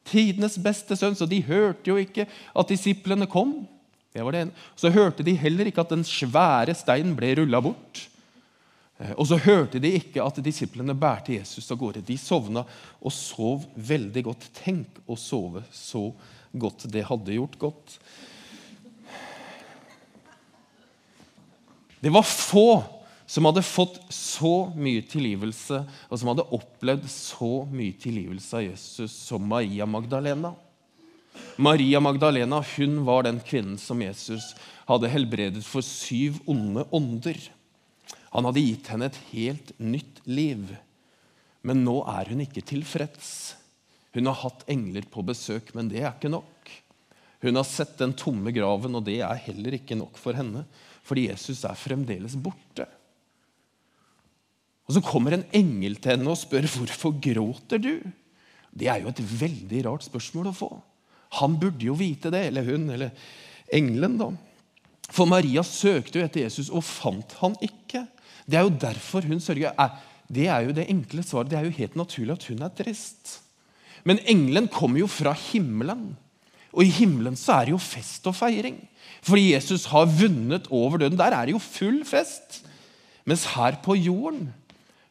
Tidenes 0.09 0.59
beste 0.61 0.97
sønn. 0.99 1.17
Så 1.17 1.25
de 1.29 1.41
hørte 1.45 1.89
jo 1.89 1.97
ikke 1.97 2.27
at 2.27 2.69
disiplene 2.69 3.29
kom. 3.29 3.63
Det 4.13 4.25
var 4.25 4.35
det 4.35 4.43
ene. 4.45 4.67
Så 4.77 4.91
hørte 4.93 5.25
de 5.25 5.35
heller 5.37 5.69
ikke 5.69 5.81
at 5.85 5.93
den 5.93 6.05
svære 6.05 6.75
steinen 6.77 7.15
ble 7.17 7.33
rulla 7.39 7.61
bort. 7.65 8.05
Eh, 8.99 9.13
og 9.15 9.27
så 9.29 9.39
hørte 9.39 9.79
de 9.81 9.93
ikke 9.99 10.23
at 10.23 10.41
disiplene 10.43 10.95
bærte 10.97 11.37
Jesus 11.37 11.71
av 11.71 11.79
gårde. 11.79 12.03
De 12.05 12.17
sovna 12.19 12.65
og 12.99 13.15
sov 13.15 13.65
veldig 13.75 14.25
godt. 14.27 14.49
Tenk 14.59 15.01
å 15.07 15.17
sove 15.19 15.63
så 15.73 16.09
godt. 16.51 16.89
Det 16.91 17.07
hadde 17.07 17.37
gjort 17.39 17.59
godt. 17.61 17.99
Det 21.99 22.11
var 22.15 22.23
få 22.23 22.69
som 23.29 23.45
hadde 23.45 23.61
fått 23.61 23.99
så 24.09 24.71
mye 24.73 25.03
tilgivelse, 25.05 25.83
og 26.09 26.17
som 26.17 26.31
hadde 26.31 26.47
opplevd 26.55 27.05
så 27.13 27.51
mye 27.69 27.93
tilgivelse 28.01 28.57
av 28.57 28.63
Jesus 28.65 29.13
som 29.27 29.43
Maria 29.45 29.85
Magdalena. 29.85 30.55
Maria 31.59 31.99
Magdalena 32.01 32.63
hun 32.73 33.03
var 33.05 33.27
den 33.27 33.37
kvinnen 33.45 33.77
som 33.77 34.01
Jesus 34.01 34.55
hadde 34.89 35.11
helbredet 35.13 35.61
for 35.67 35.85
syv 35.85 36.39
onde 36.49 36.87
ånder. 36.95 37.37
Han 38.35 38.45
hadde 38.45 38.63
gitt 38.63 38.91
henne 38.91 39.09
et 39.09 39.21
helt 39.31 39.73
nytt 39.81 40.21
liv. 40.29 40.69
Men 41.65 41.83
nå 41.85 41.99
er 42.09 42.29
hun 42.31 42.43
ikke 42.43 42.65
tilfreds. 42.65 43.31
Hun 44.15 44.29
har 44.29 44.39
hatt 44.43 44.65
engler 44.71 45.05
på 45.09 45.23
besøk, 45.25 45.73
men 45.77 45.89
det 45.91 46.03
er 46.03 46.13
ikke 46.13 46.31
nok. 46.31 46.71
Hun 47.43 47.55
har 47.55 47.67
sett 47.67 47.97
den 47.99 48.13
tomme 48.19 48.51
graven, 48.55 48.97
og 48.97 49.05
det 49.07 49.19
er 49.23 49.43
heller 49.47 49.77
ikke 49.77 49.97
nok 49.97 50.17
for 50.19 50.37
henne. 50.37 50.65
Fordi 51.07 51.29
Jesus 51.29 51.63
er 51.65 51.77
fremdeles 51.79 52.35
borte. 52.37 52.85
Og 54.89 54.95
Så 54.97 55.03
kommer 55.05 55.35
en 55.35 55.45
engel 55.53 55.99
til 56.01 56.15
henne 56.15 56.31
og 56.31 56.39
spør 56.41 56.65
hvorfor 56.73 57.13
gråter 57.21 57.81
du. 57.81 57.93
Det 58.73 58.89
er 58.89 59.03
jo 59.03 59.11
et 59.11 59.21
veldig 59.21 59.83
rart 59.85 60.05
spørsmål 60.05 60.49
å 60.49 60.57
få. 60.57 60.69
Han 61.37 61.57
burde 61.61 61.85
jo 61.85 61.93
vite 61.97 62.31
det, 62.33 62.47
eller 62.49 62.65
hun, 62.65 62.89
eller 62.89 63.13
engelen. 63.73 64.17
da. 64.17 64.31
For 65.09 65.29
Maria 65.29 65.63
søkte 65.65 66.19
jo 66.19 66.25
etter 66.25 66.45
Jesus 66.45 66.69
og 66.69 66.85
fant 66.85 67.33
han 67.41 67.57
ikke. 67.65 68.05
Det 68.49 68.57
er 68.57 68.65
jo 68.65 68.79
derfor 68.81 69.25
hun 69.25 69.41
sørger. 69.41 69.73
Det 70.29 70.47
er 70.47 70.65
jo 70.67 70.73
det 70.77 70.89
enkle 70.89 71.23
svaret. 71.25 71.49
Det 71.51 71.57
er 71.59 71.67
jo 71.67 71.77
helt 71.79 71.97
naturlig 71.97 72.35
at 72.35 72.47
hun 72.49 72.65
er 72.65 72.73
trist. 72.77 73.39
Men 74.05 74.21
engelen 74.29 74.69
kommer 74.71 75.01
jo 75.01 75.09
fra 75.11 75.33
himmelen. 75.33 76.13
Og 76.69 76.85
i 76.85 76.93
himmelen 76.93 77.37
så 77.37 77.57
er 77.57 77.67
det 77.67 77.73
jo 77.73 77.81
fest 77.81 78.27
og 78.29 78.37
feiring. 78.37 78.77
Fordi 79.25 79.53
Jesus 79.53 79.87
har 79.89 80.05
vunnet 80.05 80.69
over 80.69 81.01
døden. 81.01 81.17
Der 81.17 81.33
er 81.33 81.45
det 81.45 81.57
jo 81.57 81.63
full 81.63 82.03
fest. 82.05 82.61
Mens 83.25 83.45
her 83.55 83.81
på 83.83 83.97
jorden 83.97 84.53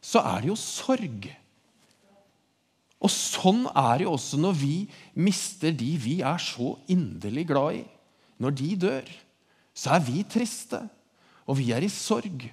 så 0.01 0.23
er 0.23 0.41
det 0.41 0.53
jo 0.53 0.57
sorg. 0.59 1.27
Og 2.99 3.11
sånn 3.11 3.63
er 3.71 3.99
det 3.99 4.07
jo 4.07 4.15
også 4.15 4.39
når 4.39 4.55
vi 4.59 4.75
mister 5.15 5.71
de 5.75 5.93
vi 5.99 6.19
er 6.25 6.39
så 6.43 6.73
inderlig 6.91 7.45
glad 7.47 7.79
i. 7.79 7.83
Når 8.39 8.55
de 8.55 8.69
dør, 8.79 9.11
så 9.79 9.95
er 9.95 10.03
vi 10.03 10.23
triste, 10.27 10.81
og 11.47 11.59
vi 11.59 11.69
er 11.71 11.85
i 11.85 11.91
sorg. 11.91 12.43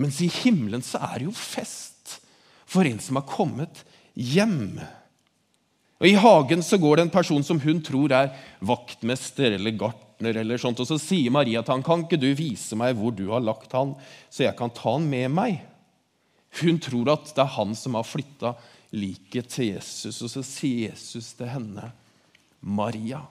Mens 0.00 0.18
i 0.24 0.30
himmelen 0.42 0.82
så 0.84 1.00
er 1.06 1.20
det 1.20 1.28
jo 1.28 1.36
fest 1.36 2.18
for 2.66 2.88
en 2.88 3.00
som 3.02 3.20
har 3.20 3.28
kommet 3.28 3.84
hjem. 4.18 4.80
Og 6.02 6.08
I 6.08 6.16
hagen 6.18 6.64
så 6.66 6.80
går 6.82 6.98
det 6.98 7.04
en 7.06 7.14
person 7.14 7.44
som 7.46 7.60
hun 7.62 7.82
tror 7.84 8.14
er 8.16 8.32
vaktmester 8.64 9.54
eller 9.54 9.76
gartner. 9.78 10.36
eller 10.36 10.58
sånt, 10.58 10.80
Og 10.80 10.86
så 10.86 10.98
sier 10.98 11.30
Maria 11.30 11.62
til 11.62 11.74
han, 11.74 11.82
kan 11.82 12.02
ikke 12.04 12.18
du 12.18 12.32
vise 12.34 12.76
meg 12.78 12.96
hvor 12.96 13.14
du 13.14 13.28
har 13.30 13.42
lagt 13.42 13.72
han, 13.72 13.94
så 14.30 14.44
jeg 14.44 14.56
kan 14.58 14.70
ta 14.70 14.96
han 14.96 15.08
med 15.10 15.30
meg? 15.30 15.60
Hun 16.60 16.78
tror 16.78 17.12
at 17.14 17.30
det 17.34 17.42
er 17.42 17.56
han 17.56 17.74
som 17.74 17.94
har 17.94 18.06
flytta 18.06 18.54
liket 18.92 19.48
til 19.48 19.72
Jesus. 19.72 20.20
Og 20.22 20.30
så 20.30 20.42
sier 20.42 20.90
Jesus 20.90 21.32
til 21.38 21.48
henne, 21.48 21.92
Maria. 22.60 23.22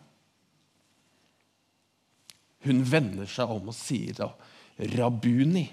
Hun 2.65 2.83
vender 2.85 3.29
seg 3.29 3.49
om 3.49 3.71
og 3.71 3.77
sier 3.77 4.15
da, 4.17 4.29
Rabuni, 4.95 5.65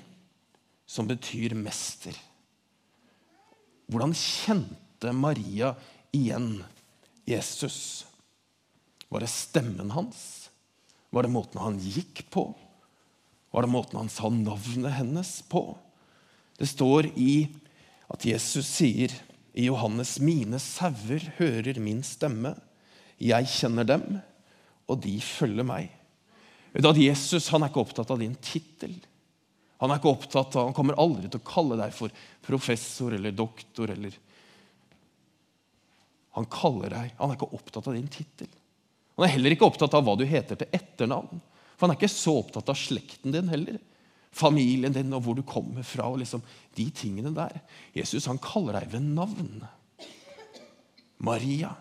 som 0.88 1.08
betyr 1.08 1.54
mester. 1.56 2.16
Hvordan 3.88 4.14
kjente 4.16 5.12
Maria 5.16 5.74
igjen 6.16 6.62
Jesus? 7.28 8.06
Var 9.08 9.24
det 9.24 9.30
stemmen 9.32 9.92
hans? 9.92 10.48
Var 11.10 11.24
det 11.24 11.32
måten 11.32 11.60
han 11.60 11.78
gikk 11.80 12.26
på? 12.32 12.50
Var 13.52 13.64
det 13.64 13.72
måten 13.72 14.00
han 14.00 14.12
sa 14.12 14.28
navnet 14.32 14.96
hennes 14.98 15.38
på? 15.48 15.70
Det 16.58 16.68
står 16.68 17.08
i 17.16 17.48
at 18.12 18.24
Jesus 18.28 18.68
sier 18.68 19.12
i 19.58 19.66
Johannes, 19.66 20.18
'Mine 20.20 20.60
sauer 20.60 21.32
hører 21.38 21.80
min 21.80 22.02
stemme. 22.02 22.54
Jeg 23.18 23.48
kjenner 23.50 23.84
dem, 23.84 24.20
og 24.86 25.02
de 25.02 25.20
følger 25.20 25.64
meg.' 25.64 25.97
At 26.76 27.00
Jesus 27.00 27.48
han 27.52 27.64
er 27.64 27.72
ikke 27.72 27.82
opptatt 27.82 28.10
av 28.12 28.20
din 28.20 28.36
tittel. 28.44 28.94
Han 29.78 29.92
er 29.92 30.00
ikke 30.00 30.12
opptatt 30.12 30.56
av, 30.58 30.68
han 30.68 30.76
kommer 30.76 30.98
aldri 30.98 31.30
til 31.30 31.40
å 31.40 31.48
kalle 31.48 31.78
deg 31.78 31.94
for 31.94 32.14
professor 32.44 33.14
eller 33.14 33.34
doktor. 33.34 33.92
eller... 33.94 34.16
Han 36.36 36.48
kaller 36.50 36.94
deg, 36.94 37.12
han 37.18 37.30
er 37.30 37.38
ikke 37.38 37.52
opptatt 37.56 37.88
av 37.88 37.96
din 37.96 38.10
tittel. 38.12 38.50
Han 39.16 39.26
er 39.26 39.34
heller 39.34 39.54
ikke 39.54 39.66
opptatt 39.66 39.94
av 39.98 40.04
hva 40.06 40.14
du 40.18 40.26
heter 40.28 40.58
til 40.58 40.74
etternavn. 40.74 41.40
For 41.74 41.86
han 41.86 41.94
er 41.94 42.00
ikke 42.00 42.10
så 42.10 42.36
opptatt 42.40 42.70
av 42.70 42.78
slekten 42.78 43.34
din 43.34 43.50
heller 43.50 43.78
familien 44.34 44.94
din 44.94 45.12
og 45.16 45.24
hvor 45.24 45.36
du 45.38 45.42
kommer 45.46 45.82
fra. 45.86 46.08
og 46.08 46.20
liksom 46.22 46.42
De 46.76 46.88
tingene 46.90 47.32
der. 47.34 47.60
Jesus 47.96 48.26
han 48.26 48.40
kaller 48.42 48.80
deg 48.80 48.92
ved 48.92 49.02
navn. 49.14 49.66
Maria. 51.18 51.74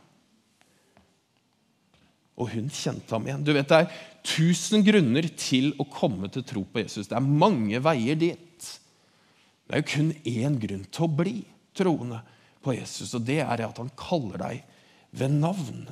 Og 2.37 2.51
hun 2.53 2.69
kjente 2.69 3.15
ham 3.15 3.25
igjen. 3.25 3.43
Du 3.43 3.53
vet, 3.55 3.67
Det 3.67 3.77
er 3.77 3.91
tusen 4.23 4.83
grunner 4.85 5.25
til 5.35 5.71
å 5.81 5.87
komme 5.89 6.29
til 6.29 6.45
tro 6.45 6.63
på 6.63 6.83
Jesus. 6.83 7.07
Det 7.09 7.17
er 7.17 7.25
mange 7.43 7.81
veier 7.81 8.15
dit. 8.15 8.73
Det 9.67 9.75
er 9.75 9.81
jo 9.81 9.91
kun 9.91 10.11
én 10.23 10.59
grunn 10.61 10.85
til 10.85 11.07
å 11.07 11.11
bli 11.11 11.37
troende 11.77 12.21
på 12.63 12.75
Jesus, 12.75 13.13
og 13.15 13.25
det 13.27 13.41
er 13.43 13.63
at 13.65 13.79
han 13.79 13.89
kaller 13.99 14.41
deg 14.41 14.61
ved 15.17 15.33
navn. 15.39 15.87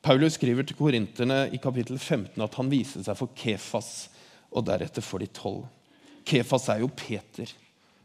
Paulus 0.00 0.38
skriver 0.38 0.64
til 0.64 0.78
korinterne 0.78 1.42
i 1.52 1.60
kapittel 1.60 1.98
15 1.98 2.40
at 2.40 2.56
han 2.56 2.70
viser 2.72 3.04
seg 3.04 3.18
for 3.18 3.36
Kefas 3.36 4.08
og 4.50 4.64
deretter 4.66 5.04
for 5.04 5.20
de 5.20 5.28
tolv. 5.28 5.66
Kefas 6.24 6.70
er 6.72 6.80
jo 6.82 6.88
Peter, 6.88 7.50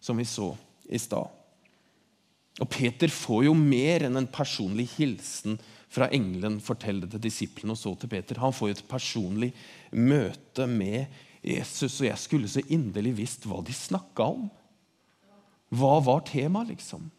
som 0.04 0.20
vi 0.20 0.28
så 0.28 0.52
i 0.92 1.00
stad. 1.00 1.32
Og 2.64 2.70
Peter 2.72 3.12
får 3.12 3.48
jo 3.50 3.56
mer 3.58 4.06
enn 4.08 4.16
en 4.20 4.30
personlig 4.32 4.88
hilsen 4.96 5.58
fra 5.92 6.08
engelen 6.16 6.60
det 6.60 7.10
til 7.12 7.24
disiplene 7.24 7.76
og 7.76 7.80
så 7.80 7.96
til 8.00 8.12
Peter. 8.12 8.40
Han 8.40 8.56
får 8.56 8.70
jo 8.70 8.76
et 8.78 8.88
personlig 8.88 9.52
møte 9.92 10.68
med 10.68 11.08
Jesus, 11.46 12.00
og 12.02 12.08
jeg 12.08 12.18
skulle 12.20 12.50
så 12.50 12.64
inderlig 12.68 13.16
visst 13.20 13.46
hva 13.46 13.62
de 13.64 13.76
snakka 13.76 14.24
om. 14.24 14.48
Hva 15.76 16.00
var 16.04 16.24
temaet, 16.28 16.72
liksom? 16.74 17.10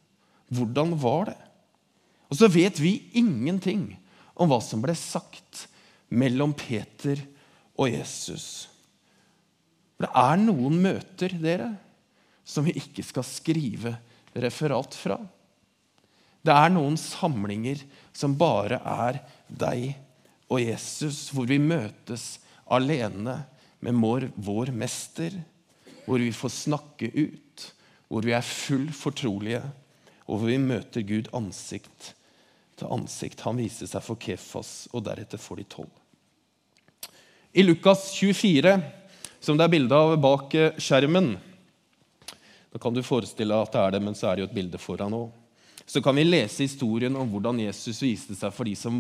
Hvordan 0.48 0.96
var 0.98 1.30
det? 1.30 1.38
Og 2.30 2.40
så 2.40 2.48
vet 2.50 2.80
vi 2.82 2.98
ingenting 3.18 3.92
om 4.34 4.50
hva 4.50 4.58
som 4.64 4.82
ble 4.82 4.94
sagt 4.98 5.66
mellom 6.08 6.54
Peter 6.56 7.20
og 7.76 7.90
Jesus. 7.92 8.66
For 9.96 10.06
det 10.06 10.12
er 10.20 10.42
noen 10.42 10.80
møter 10.82 11.36
dere, 11.40 11.70
som 12.46 12.66
vi 12.66 12.76
ikke 12.78 13.04
skal 13.06 13.26
skrive 13.26 13.96
referat 14.42 14.94
fra. 14.96 15.18
Det 16.46 16.54
er 16.54 16.72
noen 16.72 16.98
samlinger 17.00 17.80
som 18.14 18.36
bare 18.38 18.78
er 18.78 19.20
deg 19.48 19.96
og 20.46 20.62
Jesus, 20.62 21.26
hvor 21.34 21.48
vi 21.50 21.58
møtes 21.58 22.36
alene 22.70 23.40
med 23.82 24.30
vår, 24.36 24.70
mester, 24.70 25.34
hvor 26.06 26.22
vi 26.22 26.30
får 26.34 26.52
snakke 26.54 27.10
ut, 27.14 27.66
hvor 28.06 28.26
vi 28.26 28.34
er 28.36 28.46
full 28.46 28.86
fortrolige, 28.94 29.62
og 30.26 30.38
hvor 30.38 30.50
vi 30.50 30.60
møter 30.62 31.06
Gud 31.06 31.30
ansikt 31.34 32.12
til 32.76 32.92
ansikt. 32.92 33.42
Han 33.46 33.58
viste 33.58 33.88
seg 33.90 34.04
for 34.04 34.20
Kefas 34.20 34.86
og 34.92 35.04
deretter 35.06 35.40
for 35.40 35.58
de 35.58 35.66
tolv. 35.70 35.90
I 37.56 37.64
Lukas 37.64 38.10
24, 38.18 38.76
som 39.40 39.56
det 39.56 39.64
er 39.64 39.72
bilde 39.72 39.96
av 39.96 40.16
bak 40.20 40.54
eh, 40.58 40.76
skjermen 40.82 41.36
Da 42.76 42.80
kan 42.82 42.92
du 42.92 43.00
forestille 43.00 43.54
deg 43.54 43.62
at 43.64 43.72
det 43.72 43.80
er 43.80 43.92
det, 43.94 43.98
men 44.04 44.16
så 44.18 44.26
er 44.28 44.36
det 44.36 44.42
jo 44.42 44.46
et 44.50 44.56
bilde 44.58 44.76
foran 44.76 45.14
òg. 45.16 45.30
Så 45.88 46.02
kan 46.04 46.18
vi 46.18 46.26
lese 46.26 46.66
historien 46.66 47.14
om 47.16 47.30
hvordan 47.32 47.62
Jesus 47.62 48.02
viste 48.04 48.34
seg 48.36 48.52
for 48.52 48.68
de 48.68 48.74
som 48.76 48.98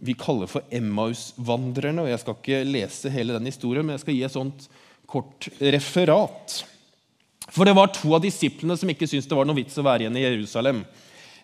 vi 0.00 0.14
kaller 0.16 0.48
for 0.48 0.64
Emmaus-vandrerne. 0.72 2.06
og 2.06 2.08
Jeg 2.08 2.22
skal 2.22 2.38
ikke 2.38 2.60
lese 2.64 3.12
hele 3.12 3.36
den 3.36 3.50
historien, 3.50 3.84
men 3.84 3.98
jeg 3.98 4.04
skal 4.06 4.16
gi 4.16 4.22
et 4.24 4.36
sånt 4.38 4.64
kort 5.04 5.50
referat. 5.60 6.62
For 7.52 7.68
det 7.68 7.76
var 7.76 7.92
to 7.92 8.14
av 8.16 8.24
disiplene 8.24 8.78
som 8.80 8.88
ikke 8.88 9.10
syntes 9.10 9.28
det 9.28 9.36
var 9.36 9.50
noe 9.50 9.60
vits 9.60 9.76
å 9.76 9.84
være 9.84 10.06
igjen 10.06 10.16
i 10.16 10.24
Jerusalem. 10.24 10.80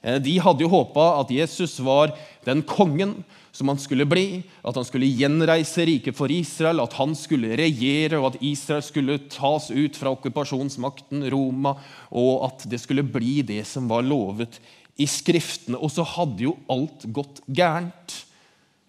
Eh, 0.07 0.21
de 0.23 0.37
hadde 0.43 0.63
jo 0.63 0.71
håpa 0.71 1.09
at 1.21 1.33
Jesus 1.35 1.81
var 1.83 2.15
den 2.47 2.63
kongen 2.63 3.19
som 3.57 3.71
han 3.73 3.81
skulle 3.81 4.05
bli, 4.09 4.43
at 4.63 4.77
han 4.77 4.85
skulle 4.85 5.09
gjenreise 5.09 5.87
riket 5.89 6.17
for 6.19 6.31
Israel, 6.33 6.83
at 6.85 6.95
han 6.99 7.15
skulle 7.17 7.57
regjere, 7.57 8.21
og 8.21 8.35
at 8.35 8.43
Israel 8.45 8.85
skulle 8.85 9.17
tas 9.33 9.71
ut 9.73 9.97
fra 9.97 10.13
okkupasjonsmakten 10.13 11.25
Roma, 11.33 11.73
og 12.13 12.45
at 12.51 12.67
det 12.69 12.83
skulle 12.83 13.07
bli 13.07 13.41
det 13.49 13.63
som 13.69 13.89
var 13.89 14.05
lovet 14.05 14.61
i 15.01 15.09
Skriftene. 15.09 15.81
Og 15.81 15.95
så 15.95 16.05
hadde 16.05 16.45
jo 16.45 16.57
alt 16.73 17.09
gått 17.17 17.41
gærent. 17.49 18.21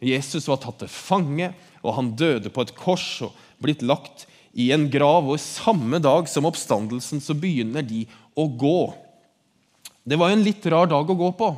Jesus 0.04 0.50
var 0.52 0.60
tatt 0.62 0.82
til 0.84 0.92
fange, 0.92 1.54
og 1.82 1.96
han 1.96 2.14
døde 2.20 2.52
på 2.54 2.68
et 2.68 2.76
kors 2.78 3.08
og 3.26 3.36
blitt 3.64 3.86
lagt 3.88 4.28
i 4.52 4.70
en 4.76 4.90
grav. 4.92 5.32
Og 5.32 5.40
samme 5.42 6.02
dag 6.04 6.28
som 6.30 6.48
oppstandelsen 6.50 7.24
så 7.24 7.38
begynner 7.40 7.88
de 7.88 8.04
å 8.36 8.50
gå. 8.52 8.82
Det 10.08 10.16
var 10.16 10.32
jo 10.32 10.38
en 10.38 10.46
litt 10.46 10.66
rar 10.72 10.88
dag 10.88 11.10
å 11.10 11.20
gå 11.20 11.30
på. 11.36 11.52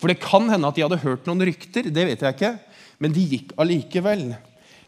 For 0.00 0.12
det 0.12 0.20
kan 0.20 0.48
hende 0.52 0.68
at 0.68 0.76
de 0.76 0.84
hadde 0.84 1.00
hørt 1.00 1.26
noen 1.28 1.46
rykter, 1.48 1.88
det 1.88 2.06
vet 2.08 2.22
jeg 2.24 2.36
ikke, 2.36 2.54
men 3.00 3.12
de 3.16 3.24
gikk 3.24 3.54
allikevel. 3.60 4.30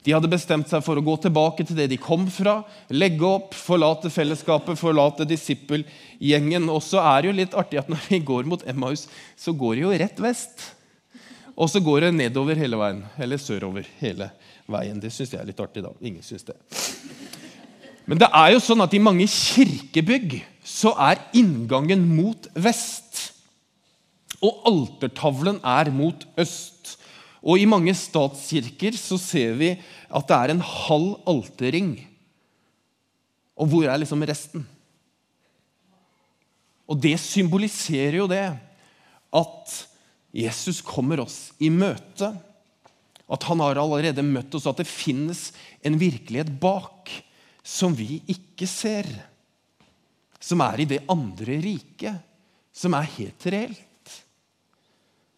De 0.02 0.12
hadde 0.12 0.28
bestemt 0.28 0.68
seg 0.68 0.82
for 0.84 0.98
å 0.98 1.04
gå 1.04 1.14
tilbake 1.22 1.64
til 1.64 1.78
det 1.78 1.86
de 1.92 1.98
kom 2.00 2.26
fra, 2.32 2.58
legge 2.90 3.24
opp, 3.24 3.54
forlate 3.54 4.10
fellesskapet, 4.12 4.80
forlate 4.80 5.24
disippelgjengen. 5.30 6.66
Og 6.72 6.82
så 6.82 7.00
er 7.04 7.22
det 7.22 7.30
jo 7.30 7.36
litt 7.38 7.56
artig 7.56 7.80
at 7.80 7.90
når 7.92 8.08
vi 8.10 8.20
går 8.32 8.48
mot 8.50 8.64
Emmaus, 8.68 9.06
så 9.38 9.54
går 9.56 9.78
det 9.78 9.84
jo 9.84 9.96
rett 10.02 10.22
vest. 10.24 10.66
Og 11.54 11.70
så 11.70 11.80
går 11.84 12.08
det 12.08 12.14
nedover 12.18 12.58
hele 12.58 12.80
veien, 12.80 13.04
eller 13.20 13.40
sørover 13.40 13.86
hele 14.00 14.32
veien. 14.66 14.98
Det 15.00 15.12
syns 15.14 15.36
jeg 15.36 15.40
er 15.40 15.48
litt 15.52 15.62
artig. 15.62 15.84
da. 15.86 15.94
Ingen 16.02 16.24
syns 16.26 16.48
det. 16.50 16.58
Men 18.08 18.18
det 18.18 18.28
er 18.34 18.56
jo 18.56 18.64
sånn 18.64 18.82
at 18.82 18.96
i 18.96 19.00
mange 19.00 19.28
kirkebygg 19.30 20.40
så 20.62 20.94
er 21.10 21.20
inngangen 21.34 22.04
mot 22.06 22.46
vest. 22.54 23.32
Og 24.42 24.62
altertavlen 24.66 25.60
er 25.62 25.90
mot 25.94 26.24
øst. 26.38 26.96
Og 27.42 27.58
i 27.58 27.66
mange 27.66 27.94
statskirker 27.98 28.94
så 28.98 29.18
ser 29.18 29.56
vi 29.58 29.72
at 29.74 30.28
det 30.28 30.36
er 30.38 30.52
en 30.54 30.62
halv 30.62 31.16
alterring. 31.30 31.96
Og 33.58 33.70
hvor 33.70 33.88
er 33.90 33.98
liksom 33.98 34.22
resten? 34.26 34.64
Og 36.86 36.98
det 37.02 37.16
symboliserer 37.20 38.20
jo 38.20 38.28
det 38.30 38.44
at 39.32 39.74
Jesus 40.32 40.80
kommer 40.84 41.22
oss 41.24 41.50
i 41.62 41.70
møte. 41.72 42.30
At 43.32 43.46
han 43.48 43.62
har 43.64 43.80
allerede 43.80 44.24
møtt 44.26 44.54
oss, 44.54 44.66
og 44.66 44.74
at 44.74 44.82
det 44.82 44.90
finnes 44.90 45.50
en 45.82 45.98
virkelighet 45.98 46.50
bak 46.62 47.10
som 47.64 47.94
vi 47.96 48.20
ikke 48.30 48.66
ser 48.68 49.08
som 50.42 50.62
er 50.66 50.82
i 50.82 50.90
det 50.90 51.00
andre 51.10 51.56
riket, 51.62 52.20
som 52.74 52.94
er 52.98 53.10
helt 53.16 53.50
reelt. 53.52 53.88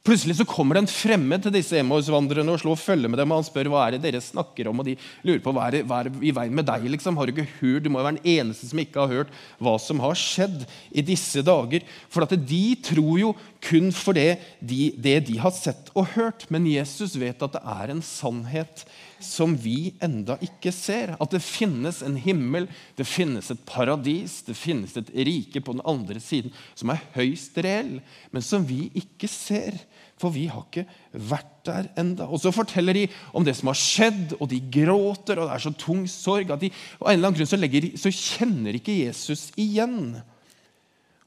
Plutselig 0.04 0.34
så 0.36 0.44
kommer 0.44 0.76
det 0.76 0.82
en 0.82 0.90
fremmed 0.92 1.40
til 1.46 1.52
disse 1.54 1.78
Emmaus-vandrerne 1.80 2.52
og 2.52 2.58
slår 2.60 2.76
følge 2.76 3.08
med 3.08 3.16
dem. 3.16 3.30
og 3.32 3.38
Han 3.40 3.46
spør 3.46 3.70
hva 3.72 3.86
er 3.86 3.94
det 3.94 4.02
dere 4.04 4.20
snakker 4.20 4.68
om, 4.68 4.82
og 4.82 4.84
de 4.84 4.98
lurer 5.24 5.40
på 5.40 5.54
hva 5.56 5.62
er 5.64 5.78
det, 5.78 5.80
hva 5.88 6.02
er 6.02 6.10
det 6.10 6.20
i 6.28 6.32
veien 6.36 6.52
med 6.58 6.68
deg. 6.68 6.84
liksom? 6.92 7.16
Har 7.16 7.24
Du 7.24 7.32
ikke 7.32 7.46
hørt? 7.62 7.86
Du 7.86 7.88
må 7.88 8.02
jo 8.02 8.04
være 8.04 8.18
den 8.18 8.34
eneste 8.34 8.68
som 8.68 8.82
ikke 8.82 9.00
har 9.00 9.14
hørt 9.14 9.32
hva 9.56 9.78
som 9.80 10.02
har 10.04 10.12
skjedd 10.20 10.66
i 10.92 11.00
disse 11.08 11.40
dager. 11.40 11.88
For 12.12 12.28
at 12.28 12.36
de 12.36 12.64
tror 12.84 13.16
jo 13.16 13.32
kun 13.64 13.90
for 13.94 14.16
det 14.16 14.38
de, 14.60 14.92
det 15.00 15.16
de 15.28 15.38
har 15.40 15.54
sett 15.56 15.90
og 15.96 16.12
hørt. 16.14 16.46
Men 16.52 16.68
Jesus 16.68 17.16
vet 17.20 17.42
at 17.42 17.56
det 17.56 17.62
er 17.64 17.92
en 17.92 18.02
sannhet 18.04 18.84
som 19.24 19.54
vi 19.56 19.94
enda 20.04 20.36
ikke 20.44 20.72
ser. 20.74 21.14
At 21.16 21.32
det 21.34 21.42
finnes 21.44 22.02
en 22.04 22.18
himmel, 22.20 22.68
det 22.98 23.08
finnes 23.08 23.50
et 23.50 23.62
paradis, 23.68 24.42
det 24.46 24.56
finnes 24.58 24.96
et 25.00 25.10
rike 25.26 25.62
på 25.64 25.76
den 25.76 25.84
andre 25.88 26.20
siden 26.22 26.52
som 26.76 26.92
er 26.92 27.02
høyst 27.16 27.56
reell, 27.64 27.98
men 28.34 28.44
som 28.44 28.66
vi 28.68 28.88
ikke 29.00 29.30
ser. 29.30 29.78
For 30.20 30.30
vi 30.34 30.44
har 30.46 30.62
ikke 30.68 30.84
vært 31.26 31.54
der 31.66 31.88
enda. 31.98 32.28
Og 32.28 32.38
Så 32.40 32.52
forteller 32.54 32.94
de 32.94 33.08
om 33.34 33.44
det 33.44 33.56
som 33.58 33.72
har 33.72 33.78
skjedd, 33.78 34.36
og 34.38 34.48
de 34.52 34.60
gråter, 34.60 35.40
og 35.40 35.48
det 35.48 35.56
er 35.56 35.64
så 35.64 35.74
tung 35.78 36.04
sorg 36.10 36.52
at 36.54 36.62
de, 36.62 36.70
og 37.00 37.08
en 37.08 37.16
eller 37.16 37.32
annen 37.32 37.40
grunn 37.40 37.50
så, 37.50 37.58
legger, 37.58 37.90
så 37.98 38.12
kjenner 38.12 38.78
ikke 38.78 39.00
Jesus 39.00 39.48
igjen. 39.60 40.20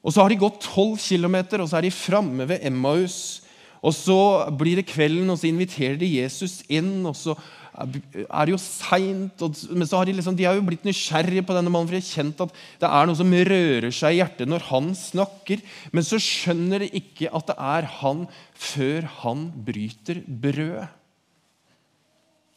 Og 0.08 0.14
Så 0.16 0.24
har 0.24 0.32
de 0.32 0.40
gått 0.40 0.64
12 0.64 0.96
km, 1.04 1.36
og 1.60 1.68
så 1.68 1.78
er 1.78 1.88
de 1.88 1.92
framme 1.92 2.48
ved 2.48 2.64
Emmaus. 2.64 3.44
Og 3.84 3.94
Så 3.94 4.18
blir 4.58 4.80
det 4.80 4.88
kvelden, 4.88 5.30
og 5.30 5.38
så 5.38 5.50
inviterer 5.52 6.00
de 6.00 6.08
Jesus 6.22 6.64
inn. 6.70 7.06
og 7.06 7.16
så 7.16 7.36
er 7.78 8.46
det 8.48 8.54
jo 8.54 8.58
seint. 8.58 9.44
Men 9.70 9.86
så 9.86 10.00
har 10.00 10.08
de, 10.08 10.16
liksom, 10.18 10.36
de 10.38 10.48
har 10.48 10.56
jo 10.58 10.66
blitt 10.66 10.88
nysgjerrige 10.88 11.44
på 11.46 11.54
denne 11.54 11.70
mannen, 11.70 11.90
for 11.90 11.98
de 11.98 12.02
har 12.02 12.10
kjent 12.10 12.42
at 12.48 12.56
det 12.82 12.90
er 12.90 13.10
noe 13.10 13.20
som 13.20 13.36
rører 13.52 13.92
seg 13.94 14.16
i 14.16 14.20
hjertet 14.22 14.50
når 14.50 14.66
han 14.72 14.90
snakker. 14.98 15.62
Men 15.92 16.08
så 16.08 16.20
skjønner 16.22 16.86
de 16.86 16.92
ikke 16.98 17.30
at 17.30 17.52
det 17.52 17.58
er 17.60 17.90
han 18.00 18.26
før 18.56 19.10
han 19.22 19.48
bryter 19.68 20.24
brødet. 20.26 20.88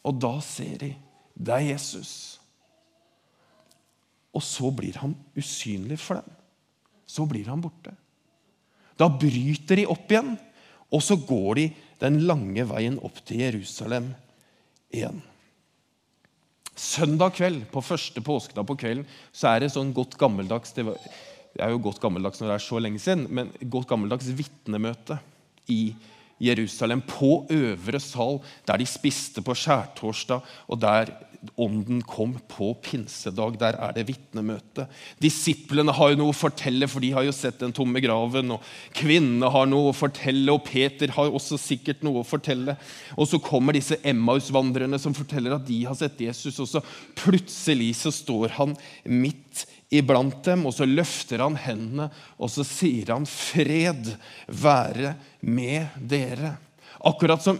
Og 0.06 0.16
da 0.22 0.36
ser 0.44 0.76
de 0.80 0.94
det 1.40 1.56
er 1.56 1.66
Jesus. 1.72 2.12
Og 4.36 4.44
så 4.44 4.70
blir 4.72 4.96
han 5.02 5.16
usynlig 5.36 5.98
for 6.00 6.20
dem. 6.20 6.39
Så 7.10 7.26
blir 7.26 7.48
han 7.50 7.62
borte. 7.64 7.96
Da 9.00 9.08
bryter 9.10 9.80
de 9.80 9.88
opp 9.90 10.12
igjen, 10.12 10.36
og 10.90 11.02
så 11.02 11.16
går 11.18 11.58
de 11.58 11.66
den 12.02 12.20
lange 12.28 12.64
veien 12.68 12.98
opp 13.06 13.18
til 13.26 13.42
Jerusalem 13.44 14.12
igjen. 14.92 15.20
Søndag 16.80 17.34
kveld, 17.36 17.66
på 17.72 17.82
første 17.84 18.22
påskedag 18.24 18.66
på 18.68 18.78
kvelden, 18.80 19.08
så 19.32 19.50
er 19.50 19.64
det 19.64 19.72
sånn 19.74 19.92
godt 19.96 20.16
gammeldags 20.20 20.72
det, 20.76 20.86
var, 20.88 20.96
det 21.52 21.64
er 21.64 21.74
jo 21.74 21.82
godt 21.84 22.00
gammeldags 22.02 22.40
når 22.40 22.52
det 22.52 22.56
er 22.56 22.64
så 22.64 22.80
lenge 22.80 23.02
siden, 23.02 23.26
men 23.28 23.52
godt 23.72 23.90
gammeldags 23.90 24.30
vitnemøte 24.38 25.18
i 25.68 25.82
Jerusalem, 25.90 26.06
på 27.06 27.46
øvre 27.50 28.00
sal, 28.00 28.40
der 28.66 28.78
de 28.78 28.86
spiste 28.86 29.42
på 29.42 29.54
skjærtorsdag, 29.54 30.40
og 30.68 30.80
der 30.80 31.12
Ånden 31.56 32.02
kom 32.04 32.34
på 32.52 32.74
pinsedag. 32.84 33.54
Der 33.60 33.76
er 33.80 33.94
det 33.96 34.04
vitnemøte. 34.10 34.84
Disiplene 35.22 35.92
har 35.96 36.12
jo 36.12 36.18
noe 36.20 36.34
å 36.34 36.36
fortelle, 36.36 36.88
for 36.90 37.00
de 37.00 37.12
har 37.16 37.24
jo 37.24 37.32
sett 37.32 37.62
den 37.62 37.72
tomme 37.72 38.02
graven. 38.04 38.52
og 38.52 38.66
Kvinnene 38.96 39.48
har 39.48 39.68
noe 39.70 39.88
å 39.88 39.96
fortelle, 39.96 40.52
og 40.52 40.66
Peter 40.68 41.12
har 41.16 41.32
også 41.32 41.56
sikkert 41.60 42.04
noe 42.04 42.20
å 42.20 42.28
fortelle. 42.28 42.76
Og 43.16 43.30
så 43.30 43.40
kommer 43.40 43.76
disse 43.76 43.96
Emmaus-vandrerne 44.04 45.00
som 45.00 45.16
forteller 45.16 45.56
at 45.56 45.64
de 45.68 45.80
har 45.88 45.96
sett 45.96 46.20
Jesus. 46.20 46.60
Og 46.60 46.68
så 46.68 46.84
plutselig 47.16 47.94
så 48.02 48.12
står 48.12 48.58
han 48.60 48.76
midt 49.08 49.64
iblant 49.90 50.38
dem, 50.46 50.66
og 50.66 50.74
så 50.74 50.86
løfter 50.86 51.42
han 51.42 51.58
hendene, 51.58 52.08
og 52.38 52.50
så 52.52 52.64
sier 52.66 53.12
han 53.12 53.26
'Fred 53.26 54.14
være 54.46 55.14
med 55.40 55.88
dere'. 55.98 56.56
Akkurat 57.00 57.42
som 57.42 57.58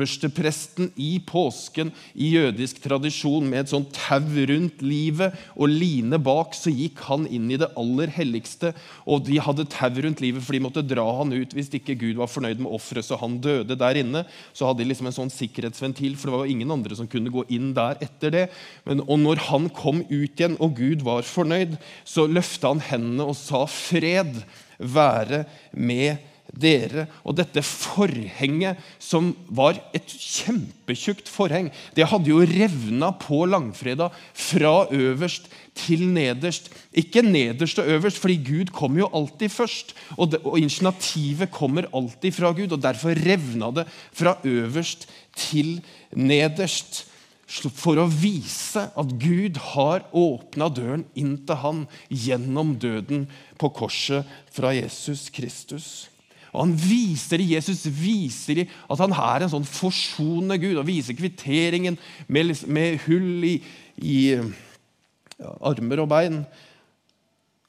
ypperstepresten 0.00 0.90
i 0.96 1.20
påsken 1.26 1.90
i 2.14 2.32
jødisk 2.34 2.80
tradisjon 2.82 3.48
med 3.48 3.64
et 3.64 3.72
sånt 3.72 3.92
tau 3.92 4.24
rundt 4.48 4.80
livet 4.82 5.36
og 5.56 5.68
line 5.68 6.18
bak, 6.18 6.54
så 6.56 6.72
gikk 6.72 7.02
han 7.08 7.26
inn 7.28 7.50
i 7.50 7.58
det 7.60 7.68
aller 7.78 8.10
helligste. 8.14 8.72
Og 9.06 9.26
de 9.26 9.40
hadde 9.42 9.68
tau 9.70 9.90
rundt 10.00 10.22
livet, 10.24 10.42
for 10.42 10.56
de 10.56 10.62
måtte 10.64 10.84
dra 10.86 11.04
han 11.20 11.34
ut 11.34 11.52
hvis 11.56 11.70
ikke 11.76 11.98
Gud 12.00 12.20
var 12.20 12.30
fornøyd 12.30 12.62
med 12.62 12.72
offeret, 12.72 13.04
så 13.06 13.18
han 13.20 13.40
døde 13.42 13.76
der 13.76 14.00
inne. 14.00 14.24
Så 14.54 14.68
hadde 14.68 14.82
de 14.82 14.88
liksom 14.90 15.10
en 15.10 15.18
sånn 15.18 15.34
sikkerhetsventil, 15.34 16.16
for 16.16 16.30
det 16.30 16.36
var 16.36 16.46
jo 16.46 16.56
ingen 16.56 16.74
andre 16.74 16.96
som 16.96 17.10
kunne 17.10 17.32
gå 17.32 17.44
inn 17.52 17.74
der 17.76 18.00
etter 18.00 18.34
det. 18.34 18.46
Men, 18.88 19.04
og 19.06 19.20
når 19.20 19.44
han 19.50 19.68
kom 19.76 20.02
ut 20.08 20.40
igjen, 20.40 20.58
og 20.60 20.78
Gud 20.80 21.04
var 21.06 21.28
fornøyd, 21.28 21.76
så 22.08 22.26
løfta 22.30 22.72
han 22.72 22.84
hendene 22.90 23.28
og 23.28 23.36
sa 23.38 23.66
'fred 23.68 24.42
være 24.80 25.44
med 25.76 26.16
deg' 26.16 26.29
dere. 26.56 27.06
Og 27.24 27.36
dette 27.38 27.62
forhenget, 27.66 28.80
som 29.02 29.32
var 29.48 29.78
et 29.96 30.06
kjempetjukt 30.10 31.30
forheng, 31.30 31.70
det 31.96 32.08
hadde 32.10 32.32
jo 32.32 32.44
revna 32.46 33.12
på 33.20 33.44
langfredag 33.50 34.14
fra 34.34 34.86
øverst 34.90 35.50
til 35.78 36.06
nederst. 36.10 36.70
Ikke 36.92 37.22
nederst 37.24 37.78
og 37.82 37.90
øverst, 37.90 38.18
fordi 38.22 38.40
Gud 38.46 38.72
kommer 38.74 39.04
jo 39.04 39.12
alltid 39.14 39.54
først. 39.54 39.94
Og, 40.16 40.32
det, 40.32 40.42
og 40.44 40.58
initiativet 40.58 41.52
kommer 41.54 41.88
alltid 41.94 42.34
fra 42.36 42.52
Gud, 42.56 42.72
og 42.72 42.82
derfor 42.82 43.14
revna 43.14 43.70
det 43.80 43.86
fra 44.12 44.36
øverst 44.44 45.08
til 45.36 45.78
nederst 46.16 47.06
for 47.50 47.98
å 47.98 48.06
vise 48.06 48.84
at 48.94 49.14
Gud 49.18 49.58
har 49.72 50.06
åpna 50.14 50.68
døren 50.70 51.02
inn 51.18 51.34
til 51.46 51.58
han 51.64 51.82
gjennom 52.08 52.76
døden 52.78 53.26
på 53.58 53.72
korset 53.74 54.28
fra 54.54 54.70
Jesus 54.76 55.28
Kristus. 55.34 56.06
Og 56.50 56.64
han 56.64 56.72
viser 56.74 57.42
Jesus 57.44 57.84
viser 57.94 58.64
at 58.66 59.02
han 59.02 59.14
er 59.14 59.44
en 59.44 59.52
sånn 59.52 59.68
forsonende 59.68 60.58
Gud 60.62 60.80
og 60.80 60.88
viser 60.88 61.18
kvitteringen 61.18 61.98
med, 62.26 62.52
med 62.66 62.98
hull 63.06 63.46
i, 63.46 63.54
i 64.02 64.18
ja, 64.34 65.54
armer 65.70 66.02
og 66.02 66.10
bein. 66.10 66.42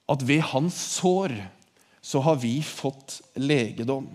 At 0.09 0.25
ved 0.27 0.41
hans 0.51 0.77
sår 0.97 1.35
så 2.01 2.23
har 2.25 2.39
vi 2.41 2.57
fått 2.65 3.19
legedom. 3.37 4.09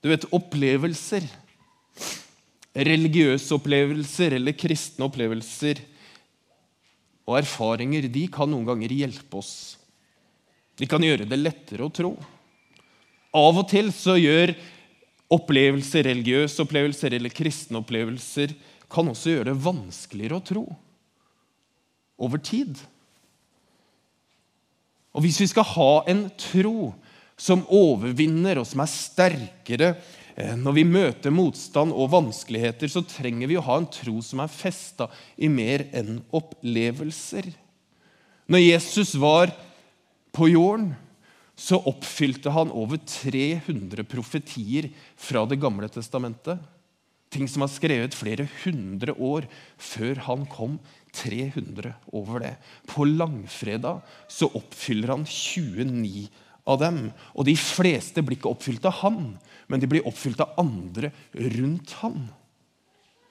Du 0.00 0.08
vet, 0.10 0.24
opplevelser, 0.36 1.24
religiøse 2.74 3.54
opplevelser 3.56 4.38
eller 4.38 4.56
kristne 4.56 5.06
opplevelser 5.06 5.80
og 7.24 7.38
erfaringer, 7.38 8.08
de 8.12 8.24
kan 8.32 8.50
noen 8.50 8.66
ganger 8.68 8.92
hjelpe 8.92 9.40
oss. 9.40 9.54
De 10.76 10.88
kan 10.90 11.04
gjøre 11.04 11.28
det 11.28 11.38
lettere 11.38 11.86
å 11.86 11.92
tro. 11.92 12.16
Av 13.34 13.58
og 13.58 13.66
til 13.70 13.90
så 13.94 14.14
gjør 14.20 14.54
opplevelser, 15.34 16.06
religiøse 16.06 16.62
opplevelser 16.62 17.16
eller 17.16 17.34
kristne 17.34 17.80
opplevelser 17.80 18.54
kan 18.92 19.08
også 19.10 19.32
gjøre 19.32 19.50
det 19.50 19.62
vanskeligere 19.64 20.38
å 20.38 20.44
tro 20.44 20.64
over 22.24 22.38
tid. 22.38 22.78
Og 25.14 25.24
Hvis 25.24 25.40
vi 25.42 25.48
skal 25.50 25.66
ha 25.74 25.92
en 26.10 26.26
tro 26.38 26.92
som 27.38 27.64
overvinner, 27.70 28.60
og 28.60 28.66
som 28.66 28.82
er 28.82 28.90
sterkere 28.90 29.88
eh, 30.36 30.54
når 30.58 30.76
vi 30.78 30.86
møter 30.86 31.34
motstand 31.34 31.94
og 31.94 32.12
vanskeligheter, 32.12 32.90
så 32.90 33.02
trenger 33.06 33.50
vi 33.50 33.58
å 33.58 33.64
ha 33.66 33.78
en 33.80 33.90
tro 33.90 34.20
som 34.22 34.42
er 34.42 34.52
festa 34.52 35.08
i 35.34 35.50
mer 35.50 35.88
enn 35.94 36.20
opplevelser. 36.34 37.50
Når 38.50 38.62
Jesus 38.62 39.14
var 39.18 39.54
på 40.34 40.50
jorden, 40.50 40.92
så 41.54 41.78
oppfylte 41.86 42.50
han 42.50 42.72
over 42.74 42.98
300 42.98 44.04
profetier 44.10 44.90
fra 45.16 45.44
Det 45.46 45.60
gamle 45.62 45.88
testamentet. 45.88 46.58
Ting 47.30 47.48
som 47.50 47.64
var 47.64 47.70
skrevet 47.72 48.14
flere 48.14 48.46
hundre 48.62 49.14
år 49.14 49.46
før 49.78 50.20
han 50.26 50.44
kom. 50.50 50.78
300 51.14 51.92
over 52.14 52.42
det. 52.42 52.54
På 52.90 53.06
langfredag 53.06 54.02
så 54.30 54.50
oppfyller 54.50 55.14
han 55.14 55.26
29 55.26 56.26
av 56.66 56.80
dem. 56.82 57.00
Og 57.34 57.46
de 57.46 57.54
fleste 57.58 58.22
blir 58.22 58.38
ikke 58.38 58.50
oppfylt 58.50 58.86
av 58.90 58.98
han, 59.04 59.20
men 59.70 59.82
de 59.82 59.90
blir 59.90 60.06
oppfylt 60.08 60.42
av 60.42 60.58
andre 60.60 61.12
rundt 61.34 61.94
han. 62.02 62.26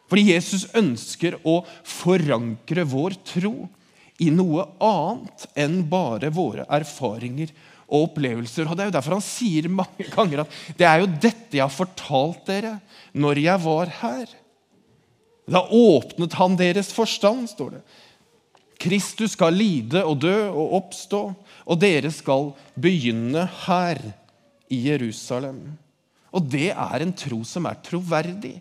Fordi 0.07 0.29
Jesus 0.29 0.67
ønsker 0.77 1.39
å 1.47 1.61
forankre 1.87 2.85
vår 2.87 3.17
tro 3.27 3.55
i 4.21 4.29
noe 4.31 4.67
annet 4.83 5.47
enn 5.57 5.79
bare 5.89 6.29
våre 6.33 6.67
erfaringer 6.71 7.51
og 7.93 8.09
opplevelser. 8.09 8.67
Og 8.67 8.75
Det 8.75 8.85
er 8.85 8.89
jo 8.89 8.95
derfor 8.97 9.17
han 9.19 9.25
sier 9.25 9.69
mange 9.69 10.07
ganger 10.09 10.43
at 10.43 10.55
det 10.79 10.87
er 10.89 11.03
jo 11.03 11.11
dette 11.11 11.59
jeg 11.59 11.63
har 11.63 11.73
fortalt 11.73 12.41
dere 12.49 12.77
når 13.13 13.43
jeg 13.43 13.63
var 13.67 13.93
her. 14.01 14.25
Da 15.45 15.61
åpnet 15.67 16.35
han 16.39 16.57
deres 16.59 16.89
forstand, 16.95 17.49
står 17.51 17.77
det. 17.77 17.83
Kristus 18.83 19.35
skal 19.37 19.55
lide 19.55 20.01
og 20.03 20.19
dø 20.23 20.35
og 20.49 20.75
oppstå, 20.79 21.21
og 21.63 21.79
dere 21.79 22.11
skal 22.11 22.51
begynne 22.79 23.45
her 23.65 23.99
i 24.71 24.79
Jerusalem. 24.89 25.61
Og 26.33 26.47
det 26.49 26.71
er 26.73 27.03
en 27.03 27.13
tro 27.15 27.43
som 27.47 27.67
er 27.69 27.79
troverdig. 27.85 28.57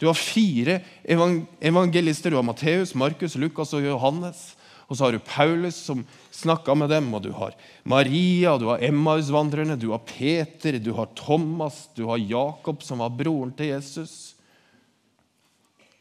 Du 0.00 0.06
har 0.06 0.16
fire 0.16 0.80
evangelister. 1.08 2.30
Du 2.30 2.36
har 2.36 2.44
Matteus, 2.44 2.94
Markus, 2.94 3.36
Lukas 3.40 3.72
og 3.76 3.84
Johannes. 3.84 4.52
Og 4.86 4.94
så 4.94 5.06
har 5.06 5.16
du 5.16 5.22
Paulus 5.22 5.78
som 5.88 6.04
snakka 6.34 6.74
med 6.78 6.92
dem, 6.94 7.08
og 7.14 7.24
du 7.24 7.32
har 7.34 7.56
Maria, 7.82 8.54
du 8.58 8.68
har 8.70 8.82
Emmausvandrerne, 8.86 9.74
du 9.78 9.90
har 9.90 10.04
Peter, 10.06 10.78
du 10.78 10.92
har 10.94 11.10
Thomas, 11.18 11.88
du 11.96 12.04
har 12.06 12.22
Jakob, 12.22 12.84
som 12.86 13.02
var 13.02 13.14
broren 13.18 13.50
til 13.58 13.72
Jesus. 13.72 14.36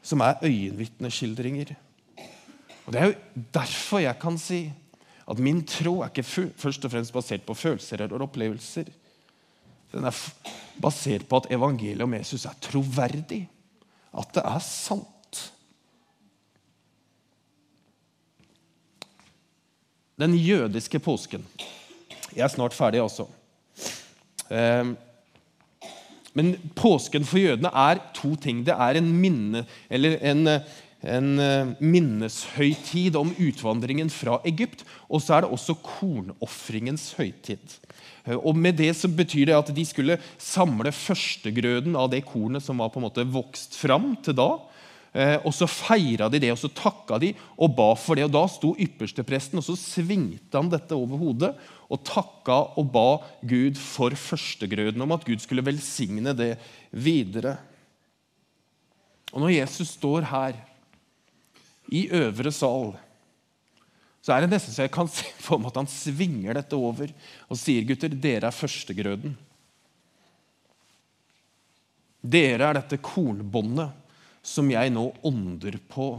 Som 0.06 0.22
er 0.22 0.38
øyenvitneskildringer. 0.46 1.74
Og 2.86 2.94
Det 2.94 3.02
er 3.02 3.10
jo 3.10 3.46
derfor 3.58 4.04
jeg 4.04 4.20
kan 4.22 4.38
si 4.38 4.68
at 5.26 5.42
min 5.42 5.64
tro 5.66 6.04
er 6.04 6.12
ikke 6.12 6.52
først 6.54 6.86
og 6.86 6.92
fremst 6.94 7.14
basert 7.14 7.46
på 7.48 7.58
følelser 7.58 8.04
eller 8.06 8.22
opplevelser. 8.22 8.92
Den 9.96 10.06
er 10.06 10.20
basert 10.82 11.26
på 11.26 11.40
at 11.42 11.50
evangeliet 11.56 12.06
om 12.06 12.14
Jesus 12.14 12.46
er 12.46 12.54
troverdig. 12.62 13.48
At 14.14 14.36
det 14.36 14.44
er 14.46 14.62
sant. 14.62 15.10
Den 20.20 20.36
jødiske 20.40 21.00
påsken 21.00 21.44
Jeg 22.36 22.44
er 22.44 22.52
snart 22.52 22.74
ferdig. 22.74 23.02
Ehm, 24.52 24.96
men 26.34 26.56
påsken 26.76 27.24
for 27.24 27.40
jødene 27.40 27.72
er 27.72 28.02
to 28.14 28.36
ting. 28.36 28.66
Det 28.66 28.76
er 28.76 29.00
en 29.00 29.12
minne, 29.12 29.66
en 29.90 30.60
en 31.06 31.40
eh, 31.40 31.74
minneshøytid 31.84 33.18
om 33.20 33.34
utvandringen 33.38 34.10
fra 34.14 34.40
Egypt. 34.48 34.84
Og 35.10 35.24
så 35.24 35.38
er 35.38 35.46
det 35.46 35.54
også 35.54 35.78
kornofringens 35.84 37.12
høytid. 37.20 37.78
Eh, 38.26 38.38
og 38.38 38.58
med 38.58 38.80
det 38.82 38.92
så 38.98 39.10
betyr 39.12 39.52
det 39.52 39.58
at 39.58 39.74
De 39.76 39.86
skulle 39.86 40.20
samle 40.42 40.94
førstegrøden 40.96 41.98
av 42.00 42.10
det 42.14 42.26
kornet 42.28 42.66
som 42.66 42.82
var 42.82 42.92
på 42.94 43.02
en 43.02 43.08
måte 43.08 43.28
vokst 43.28 43.78
fram 43.80 44.14
til 44.26 44.38
da. 44.38 44.50
Eh, 45.16 45.38
og 45.48 45.54
Så 45.56 45.68
feira 45.72 46.28
de 46.28 46.42
det, 46.44 46.52
og 46.52 46.60
så 46.60 46.68
takka 46.76 47.18
de 47.24 47.32
og 47.56 47.72
ba 47.78 47.88
for 47.96 48.20
det. 48.20 48.26
og 48.28 48.34
Da 48.36 48.44
sto 48.52 48.74
ypperstepresten 48.76 49.62
og 49.62 49.64
så 49.64 49.78
svingte 49.80 50.60
han 50.60 50.72
dette 50.72 50.98
over 50.98 51.22
hodet 51.22 51.54
og 51.88 52.04
takka 52.04 52.58
og 52.76 52.92
ba 52.92 53.08
Gud 53.46 53.80
for 53.80 54.12
førstegrøden, 54.12 55.00
om 55.02 55.16
at 55.16 55.24
Gud 55.24 55.40
skulle 55.40 55.64
velsigne 55.64 56.36
det 56.36 56.58
videre. 56.92 57.56
Og 59.32 59.40
Når 59.40 59.56
Jesus 59.56 59.96
står 59.96 60.28
her 60.28 60.60
i 61.96 62.10
øvre 62.12 62.52
sal, 62.52 62.96
så 64.20 64.34
er 64.34 64.42
det 64.42 64.52
nesten 64.52 64.74
så 64.74 64.84
jeg 64.84 64.92
kan 64.92 65.08
se 65.16 65.32
for 65.40 65.62
meg 65.62 65.72
at 65.72 65.84
han 65.86 65.92
svinger 65.92 66.58
dette 66.58 66.76
over 66.76 67.08
og 67.48 67.56
sier, 67.56 67.88
gutter, 67.88 68.12
dere 68.12 68.50
er 68.50 68.56
førstegrøden. 68.56 69.36
Dere 72.26 72.68
er 72.68 72.82
dette 72.82 73.00
kornbåndet 73.00 74.02
som 74.46 74.70
jeg 74.70 74.94
nå 74.94 75.08
ånder 75.26 75.80
på 75.90 76.10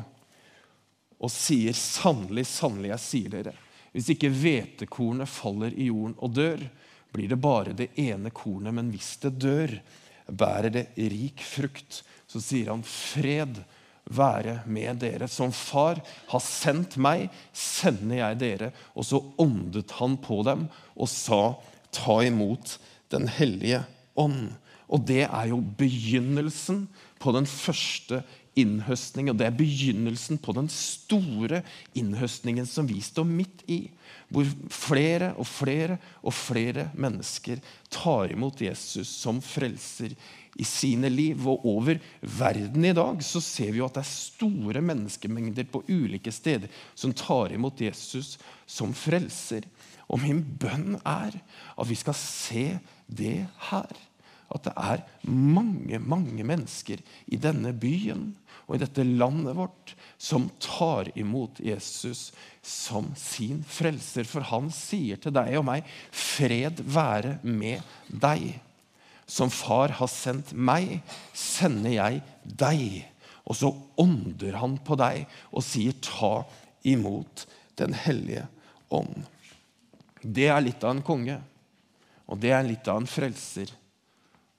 og 1.16 1.32
sier 1.32 1.76
sannelig, 1.76 2.44
sannelig, 2.50 2.90
jeg 2.92 3.04
sier 3.04 3.32
dere. 3.32 3.54
Hvis 3.94 4.10
ikke 4.12 4.32
hvetekornet 4.34 5.30
faller 5.30 5.72
i 5.72 5.86
jorden 5.88 6.16
og 6.20 6.34
dør, 6.36 6.66
blir 7.14 7.30
det 7.30 7.38
bare 7.40 7.72
det 7.76 7.88
ene 7.96 8.32
kornet. 8.34 8.74
Men 8.76 8.90
hvis 8.92 9.14
det 9.22 9.38
dør, 9.40 9.72
bærer 10.28 10.74
det 10.74 10.84
rik 10.98 11.40
frukt. 11.40 12.02
Så 12.28 12.42
sier 12.44 12.74
han 12.74 12.84
fred 12.84 13.62
være 14.12 14.58
med 14.68 15.00
dere. 15.00 15.30
Som 15.32 15.54
far 15.56 16.02
har 16.28 16.44
sendt 16.44 16.98
meg, 17.00 17.30
sender 17.56 18.20
jeg 18.20 18.40
dere. 18.42 18.70
Og 18.92 19.08
så 19.08 19.22
åndet 19.40 19.96
han 19.96 20.18
på 20.20 20.42
dem 20.46 20.68
og 20.94 21.08
sa, 21.10 21.56
ta 21.94 22.20
imot 22.26 22.76
Den 23.08 23.28
hellige 23.30 23.84
ånd. 24.18 24.50
Og 24.90 25.04
det 25.06 25.24
er 25.24 25.50
jo 25.50 25.60
begynnelsen 25.78 26.88
på 27.22 27.32
den 27.36 27.48
første 27.48 28.22
innhøstningen. 28.56 29.34
Og 29.34 29.40
det 29.40 29.48
er 29.48 29.58
begynnelsen 29.58 30.40
på 30.42 30.54
den 30.56 30.68
store 30.72 31.62
innhøstningen 31.96 32.68
som 32.68 32.88
vi 32.88 33.00
står 33.04 33.28
midt 33.28 33.64
i. 33.70 33.82
Hvor 34.32 34.48
flere 34.72 35.32
og 35.38 35.46
flere 35.46 35.98
og 36.22 36.34
flere 36.34 36.88
mennesker 36.98 37.60
tar 37.92 38.32
imot 38.34 38.62
Jesus 38.64 39.10
som 39.20 39.42
frelser 39.44 40.16
i 40.56 40.64
sine 40.66 41.10
liv. 41.12 41.44
Og 41.46 41.66
over 41.68 42.00
verden 42.20 42.88
i 42.88 42.94
dag 42.96 43.22
så 43.24 43.42
ser 43.44 43.72
vi 43.72 43.82
jo 43.82 43.88
at 43.88 43.98
det 43.98 44.04
er 44.06 44.14
store 44.14 44.82
menneskemengder 44.84 45.68
på 45.70 45.84
ulike 45.88 46.32
steder 46.34 46.72
som 46.94 47.14
tar 47.16 47.54
imot 47.54 47.80
Jesus 47.84 48.36
som 48.66 48.96
frelser. 48.96 49.68
Og 50.08 50.22
min 50.22 50.42
bønn 50.42 51.00
er 51.02 51.36
at 51.76 51.88
vi 51.88 51.98
skal 51.98 52.16
se 52.18 52.66
det 53.06 53.40
her. 53.70 54.05
At 54.52 54.66
det 54.68 54.74
er 54.78 55.02
mange, 55.26 55.98
mange 55.98 56.44
mennesker 56.46 57.00
i 57.26 57.38
denne 57.40 57.72
byen 57.74 58.28
og 58.66 58.76
i 58.76 58.82
dette 58.82 59.04
landet 59.06 59.56
vårt 59.58 59.94
som 60.18 60.48
tar 60.62 61.10
imot 61.18 61.60
Jesus 61.62 62.30
som 62.62 63.12
sin 63.18 63.62
frelser. 63.66 64.26
For 64.26 64.46
han 64.50 64.70
sier 64.74 65.20
til 65.22 65.34
deg 65.34 65.54
og 65.58 65.66
meg, 65.68 65.86
'Fred 66.10 66.82
være 66.82 67.38
med 67.42 67.82
deg'. 68.10 68.58
Som 69.26 69.50
far 69.50 69.90
har 69.98 70.10
sendt 70.10 70.52
meg, 70.54 71.00
sender 71.34 71.90
jeg 71.90 72.22
deg. 72.44 73.06
Og 73.46 73.58
så 73.58 73.70
ånder 73.98 74.58
han 74.58 74.78
på 74.78 74.98
deg 74.98 75.26
og 75.50 75.62
sier, 75.66 75.94
ta 76.02 76.46
imot 76.86 77.46
Den 77.76 77.92
hellige 77.92 78.46
ånd. 78.88 79.26
Det 80.22 80.46
er 80.48 80.62
litt 80.64 80.84
av 80.86 80.94
en 80.94 81.02
konge, 81.04 81.34
og 82.24 82.38
det 82.40 82.54
er 82.56 82.64
litt 82.64 82.88
av 82.88 83.02
en 83.02 83.10
frelser. 83.10 83.68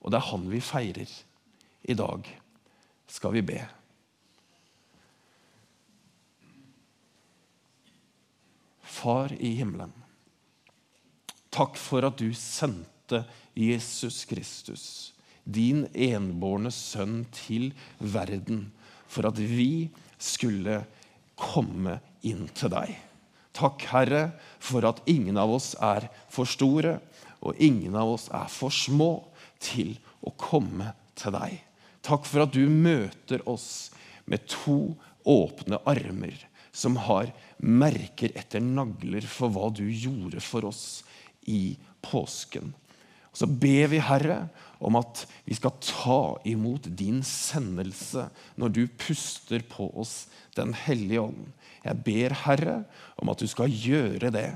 Og 0.02 0.12
det 0.12 0.20
er 0.20 0.30
han 0.30 0.46
vi 0.50 0.60
feirer. 0.62 1.10
I 1.88 1.96
dag 1.96 2.28
skal 3.08 3.34
vi 3.36 3.44
be. 3.46 3.58
Far 8.98 9.30
i 9.38 9.52
himmelen, 9.60 9.92
takk 11.54 11.76
for 11.78 12.02
at 12.08 12.18
du 12.18 12.32
sendte 12.34 13.22
Jesus 13.54 14.24
Kristus, 14.26 14.86
din 15.46 15.84
enbårne 15.94 16.72
sønn, 16.74 17.22
til 17.30 17.70
verden 17.98 18.66
for 19.08 19.30
at 19.30 19.38
vi 19.38 19.88
skulle 20.18 20.82
komme 21.38 22.00
inn 22.26 22.48
til 22.58 22.72
deg. 22.74 22.96
Takk, 23.54 23.86
Herre, 23.90 24.22
for 24.58 24.86
at 24.86 25.00
ingen 25.10 25.38
av 25.40 25.54
oss 25.56 25.72
er 25.82 26.08
for 26.30 26.46
store, 26.46 26.98
og 27.38 27.58
ingen 27.62 27.94
av 27.98 28.16
oss 28.16 28.26
er 28.34 28.50
for 28.50 28.74
små 28.74 29.27
til 29.62 29.96
å 30.20 30.32
komme 30.38 30.92
til 31.18 31.34
deg. 31.34 31.58
Takk 32.04 32.26
for 32.28 32.46
at 32.46 32.54
du 32.54 32.64
møter 32.70 33.42
oss 33.48 33.90
med 34.28 34.46
to 34.50 34.94
åpne 35.28 35.80
armer 35.88 36.36
som 36.72 36.96
har 37.08 37.32
merker 37.58 38.32
etter 38.38 38.62
nagler 38.62 39.26
for 39.26 39.52
hva 39.52 39.70
du 39.74 39.84
gjorde 39.88 40.40
for 40.44 40.68
oss 40.68 41.02
i 41.48 41.76
påsken. 42.04 42.72
Så 43.32 43.46
ber 43.46 43.90
vi, 43.92 44.00
Herre, 44.02 44.48
om 44.82 44.96
at 44.98 45.24
vi 45.46 45.56
skal 45.58 45.74
ta 45.82 46.20
imot 46.48 46.88
din 46.98 47.20
sendelse 47.26 48.28
når 48.58 48.74
du 48.74 48.82
puster 48.98 49.62
på 49.68 49.90
oss 49.98 50.26
Den 50.58 50.72
hellige 50.74 51.22
ånd. 51.22 51.44
Jeg 51.84 52.02
ber, 52.02 52.32
Herre, 52.34 52.80
om 53.22 53.30
at 53.30 53.38
du 53.38 53.46
skal 53.46 53.70
gjøre 53.70 54.32
det. 54.34 54.48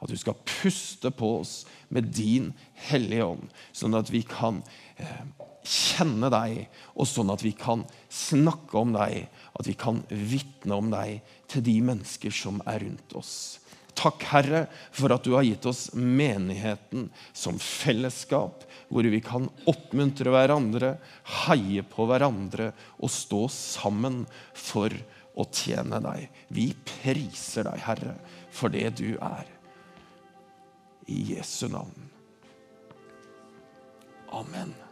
At 0.00 0.10
du 0.10 0.16
skal 0.16 0.38
puste 0.48 1.12
på 1.12 1.34
oss 1.42 1.54
med 1.92 2.08
din 2.16 2.50
hellige 2.88 3.26
ånd, 3.34 3.46
sånn 3.76 3.98
at 3.98 4.10
vi 4.12 4.22
kan 4.26 4.62
eh, 4.96 5.24
kjenne 5.66 6.30
deg, 6.32 6.62
og 6.96 7.08
sånn 7.08 7.32
at 7.32 7.44
vi 7.44 7.52
kan 7.56 7.84
snakke 8.08 8.80
om 8.80 8.94
deg, 8.96 9.26
at 9.28 9.68
vi 9.68 9.76
kan 9.78 10.00
vitne 10.08 10.78
om 10.80 10.88
deg 10.92 11.20
til 11.50 11.66
de 11.66 11.76
mennesker 11.90 12.32
som 12.34 12.62
er 12.64 12.80
rundt 12.86 13.16
oss. 13.18 13.34
Takk, 14.00 14.22
Herre, 14.30 14.64
for 14.94 15.12
at 15.12 15.26
du 15.26 15.34
har 15.34 15.44
gitt 15.44 15.66
oss 15.68 15.90
menigheten 15.92 17.10
som 17.36 17.58
fellesskap, 17.60 18.64
hvor 18.88 19.04
vi 19.04 19.20
kan 19.24 19.50
oppmuntre 19.68 20.32
hverandre, 20.32 20.94
heie 21.44 21.84
på 21.84 22.06
hverandre 22.08 22.70
og 22.96 23.12
stå 23.12 23.44
sammen 23.52 24.22
for 24.56 24.94
å 25.36 25.46
tjene 25.52 26.00
deg. 26.02 26.28
Vi 26.48 26.70
priser 26.86 27.68
deg, 27.68 27.82
Herre, 27.84 28.16
for 28.54 28.72
det 28.72 28.88
du 29.02 29.10
er. 29.20 29.59
I 31.10 31.24
Jesu 31.24 31.68
navn. 31.68 32.10
Amen. 34.32 34.89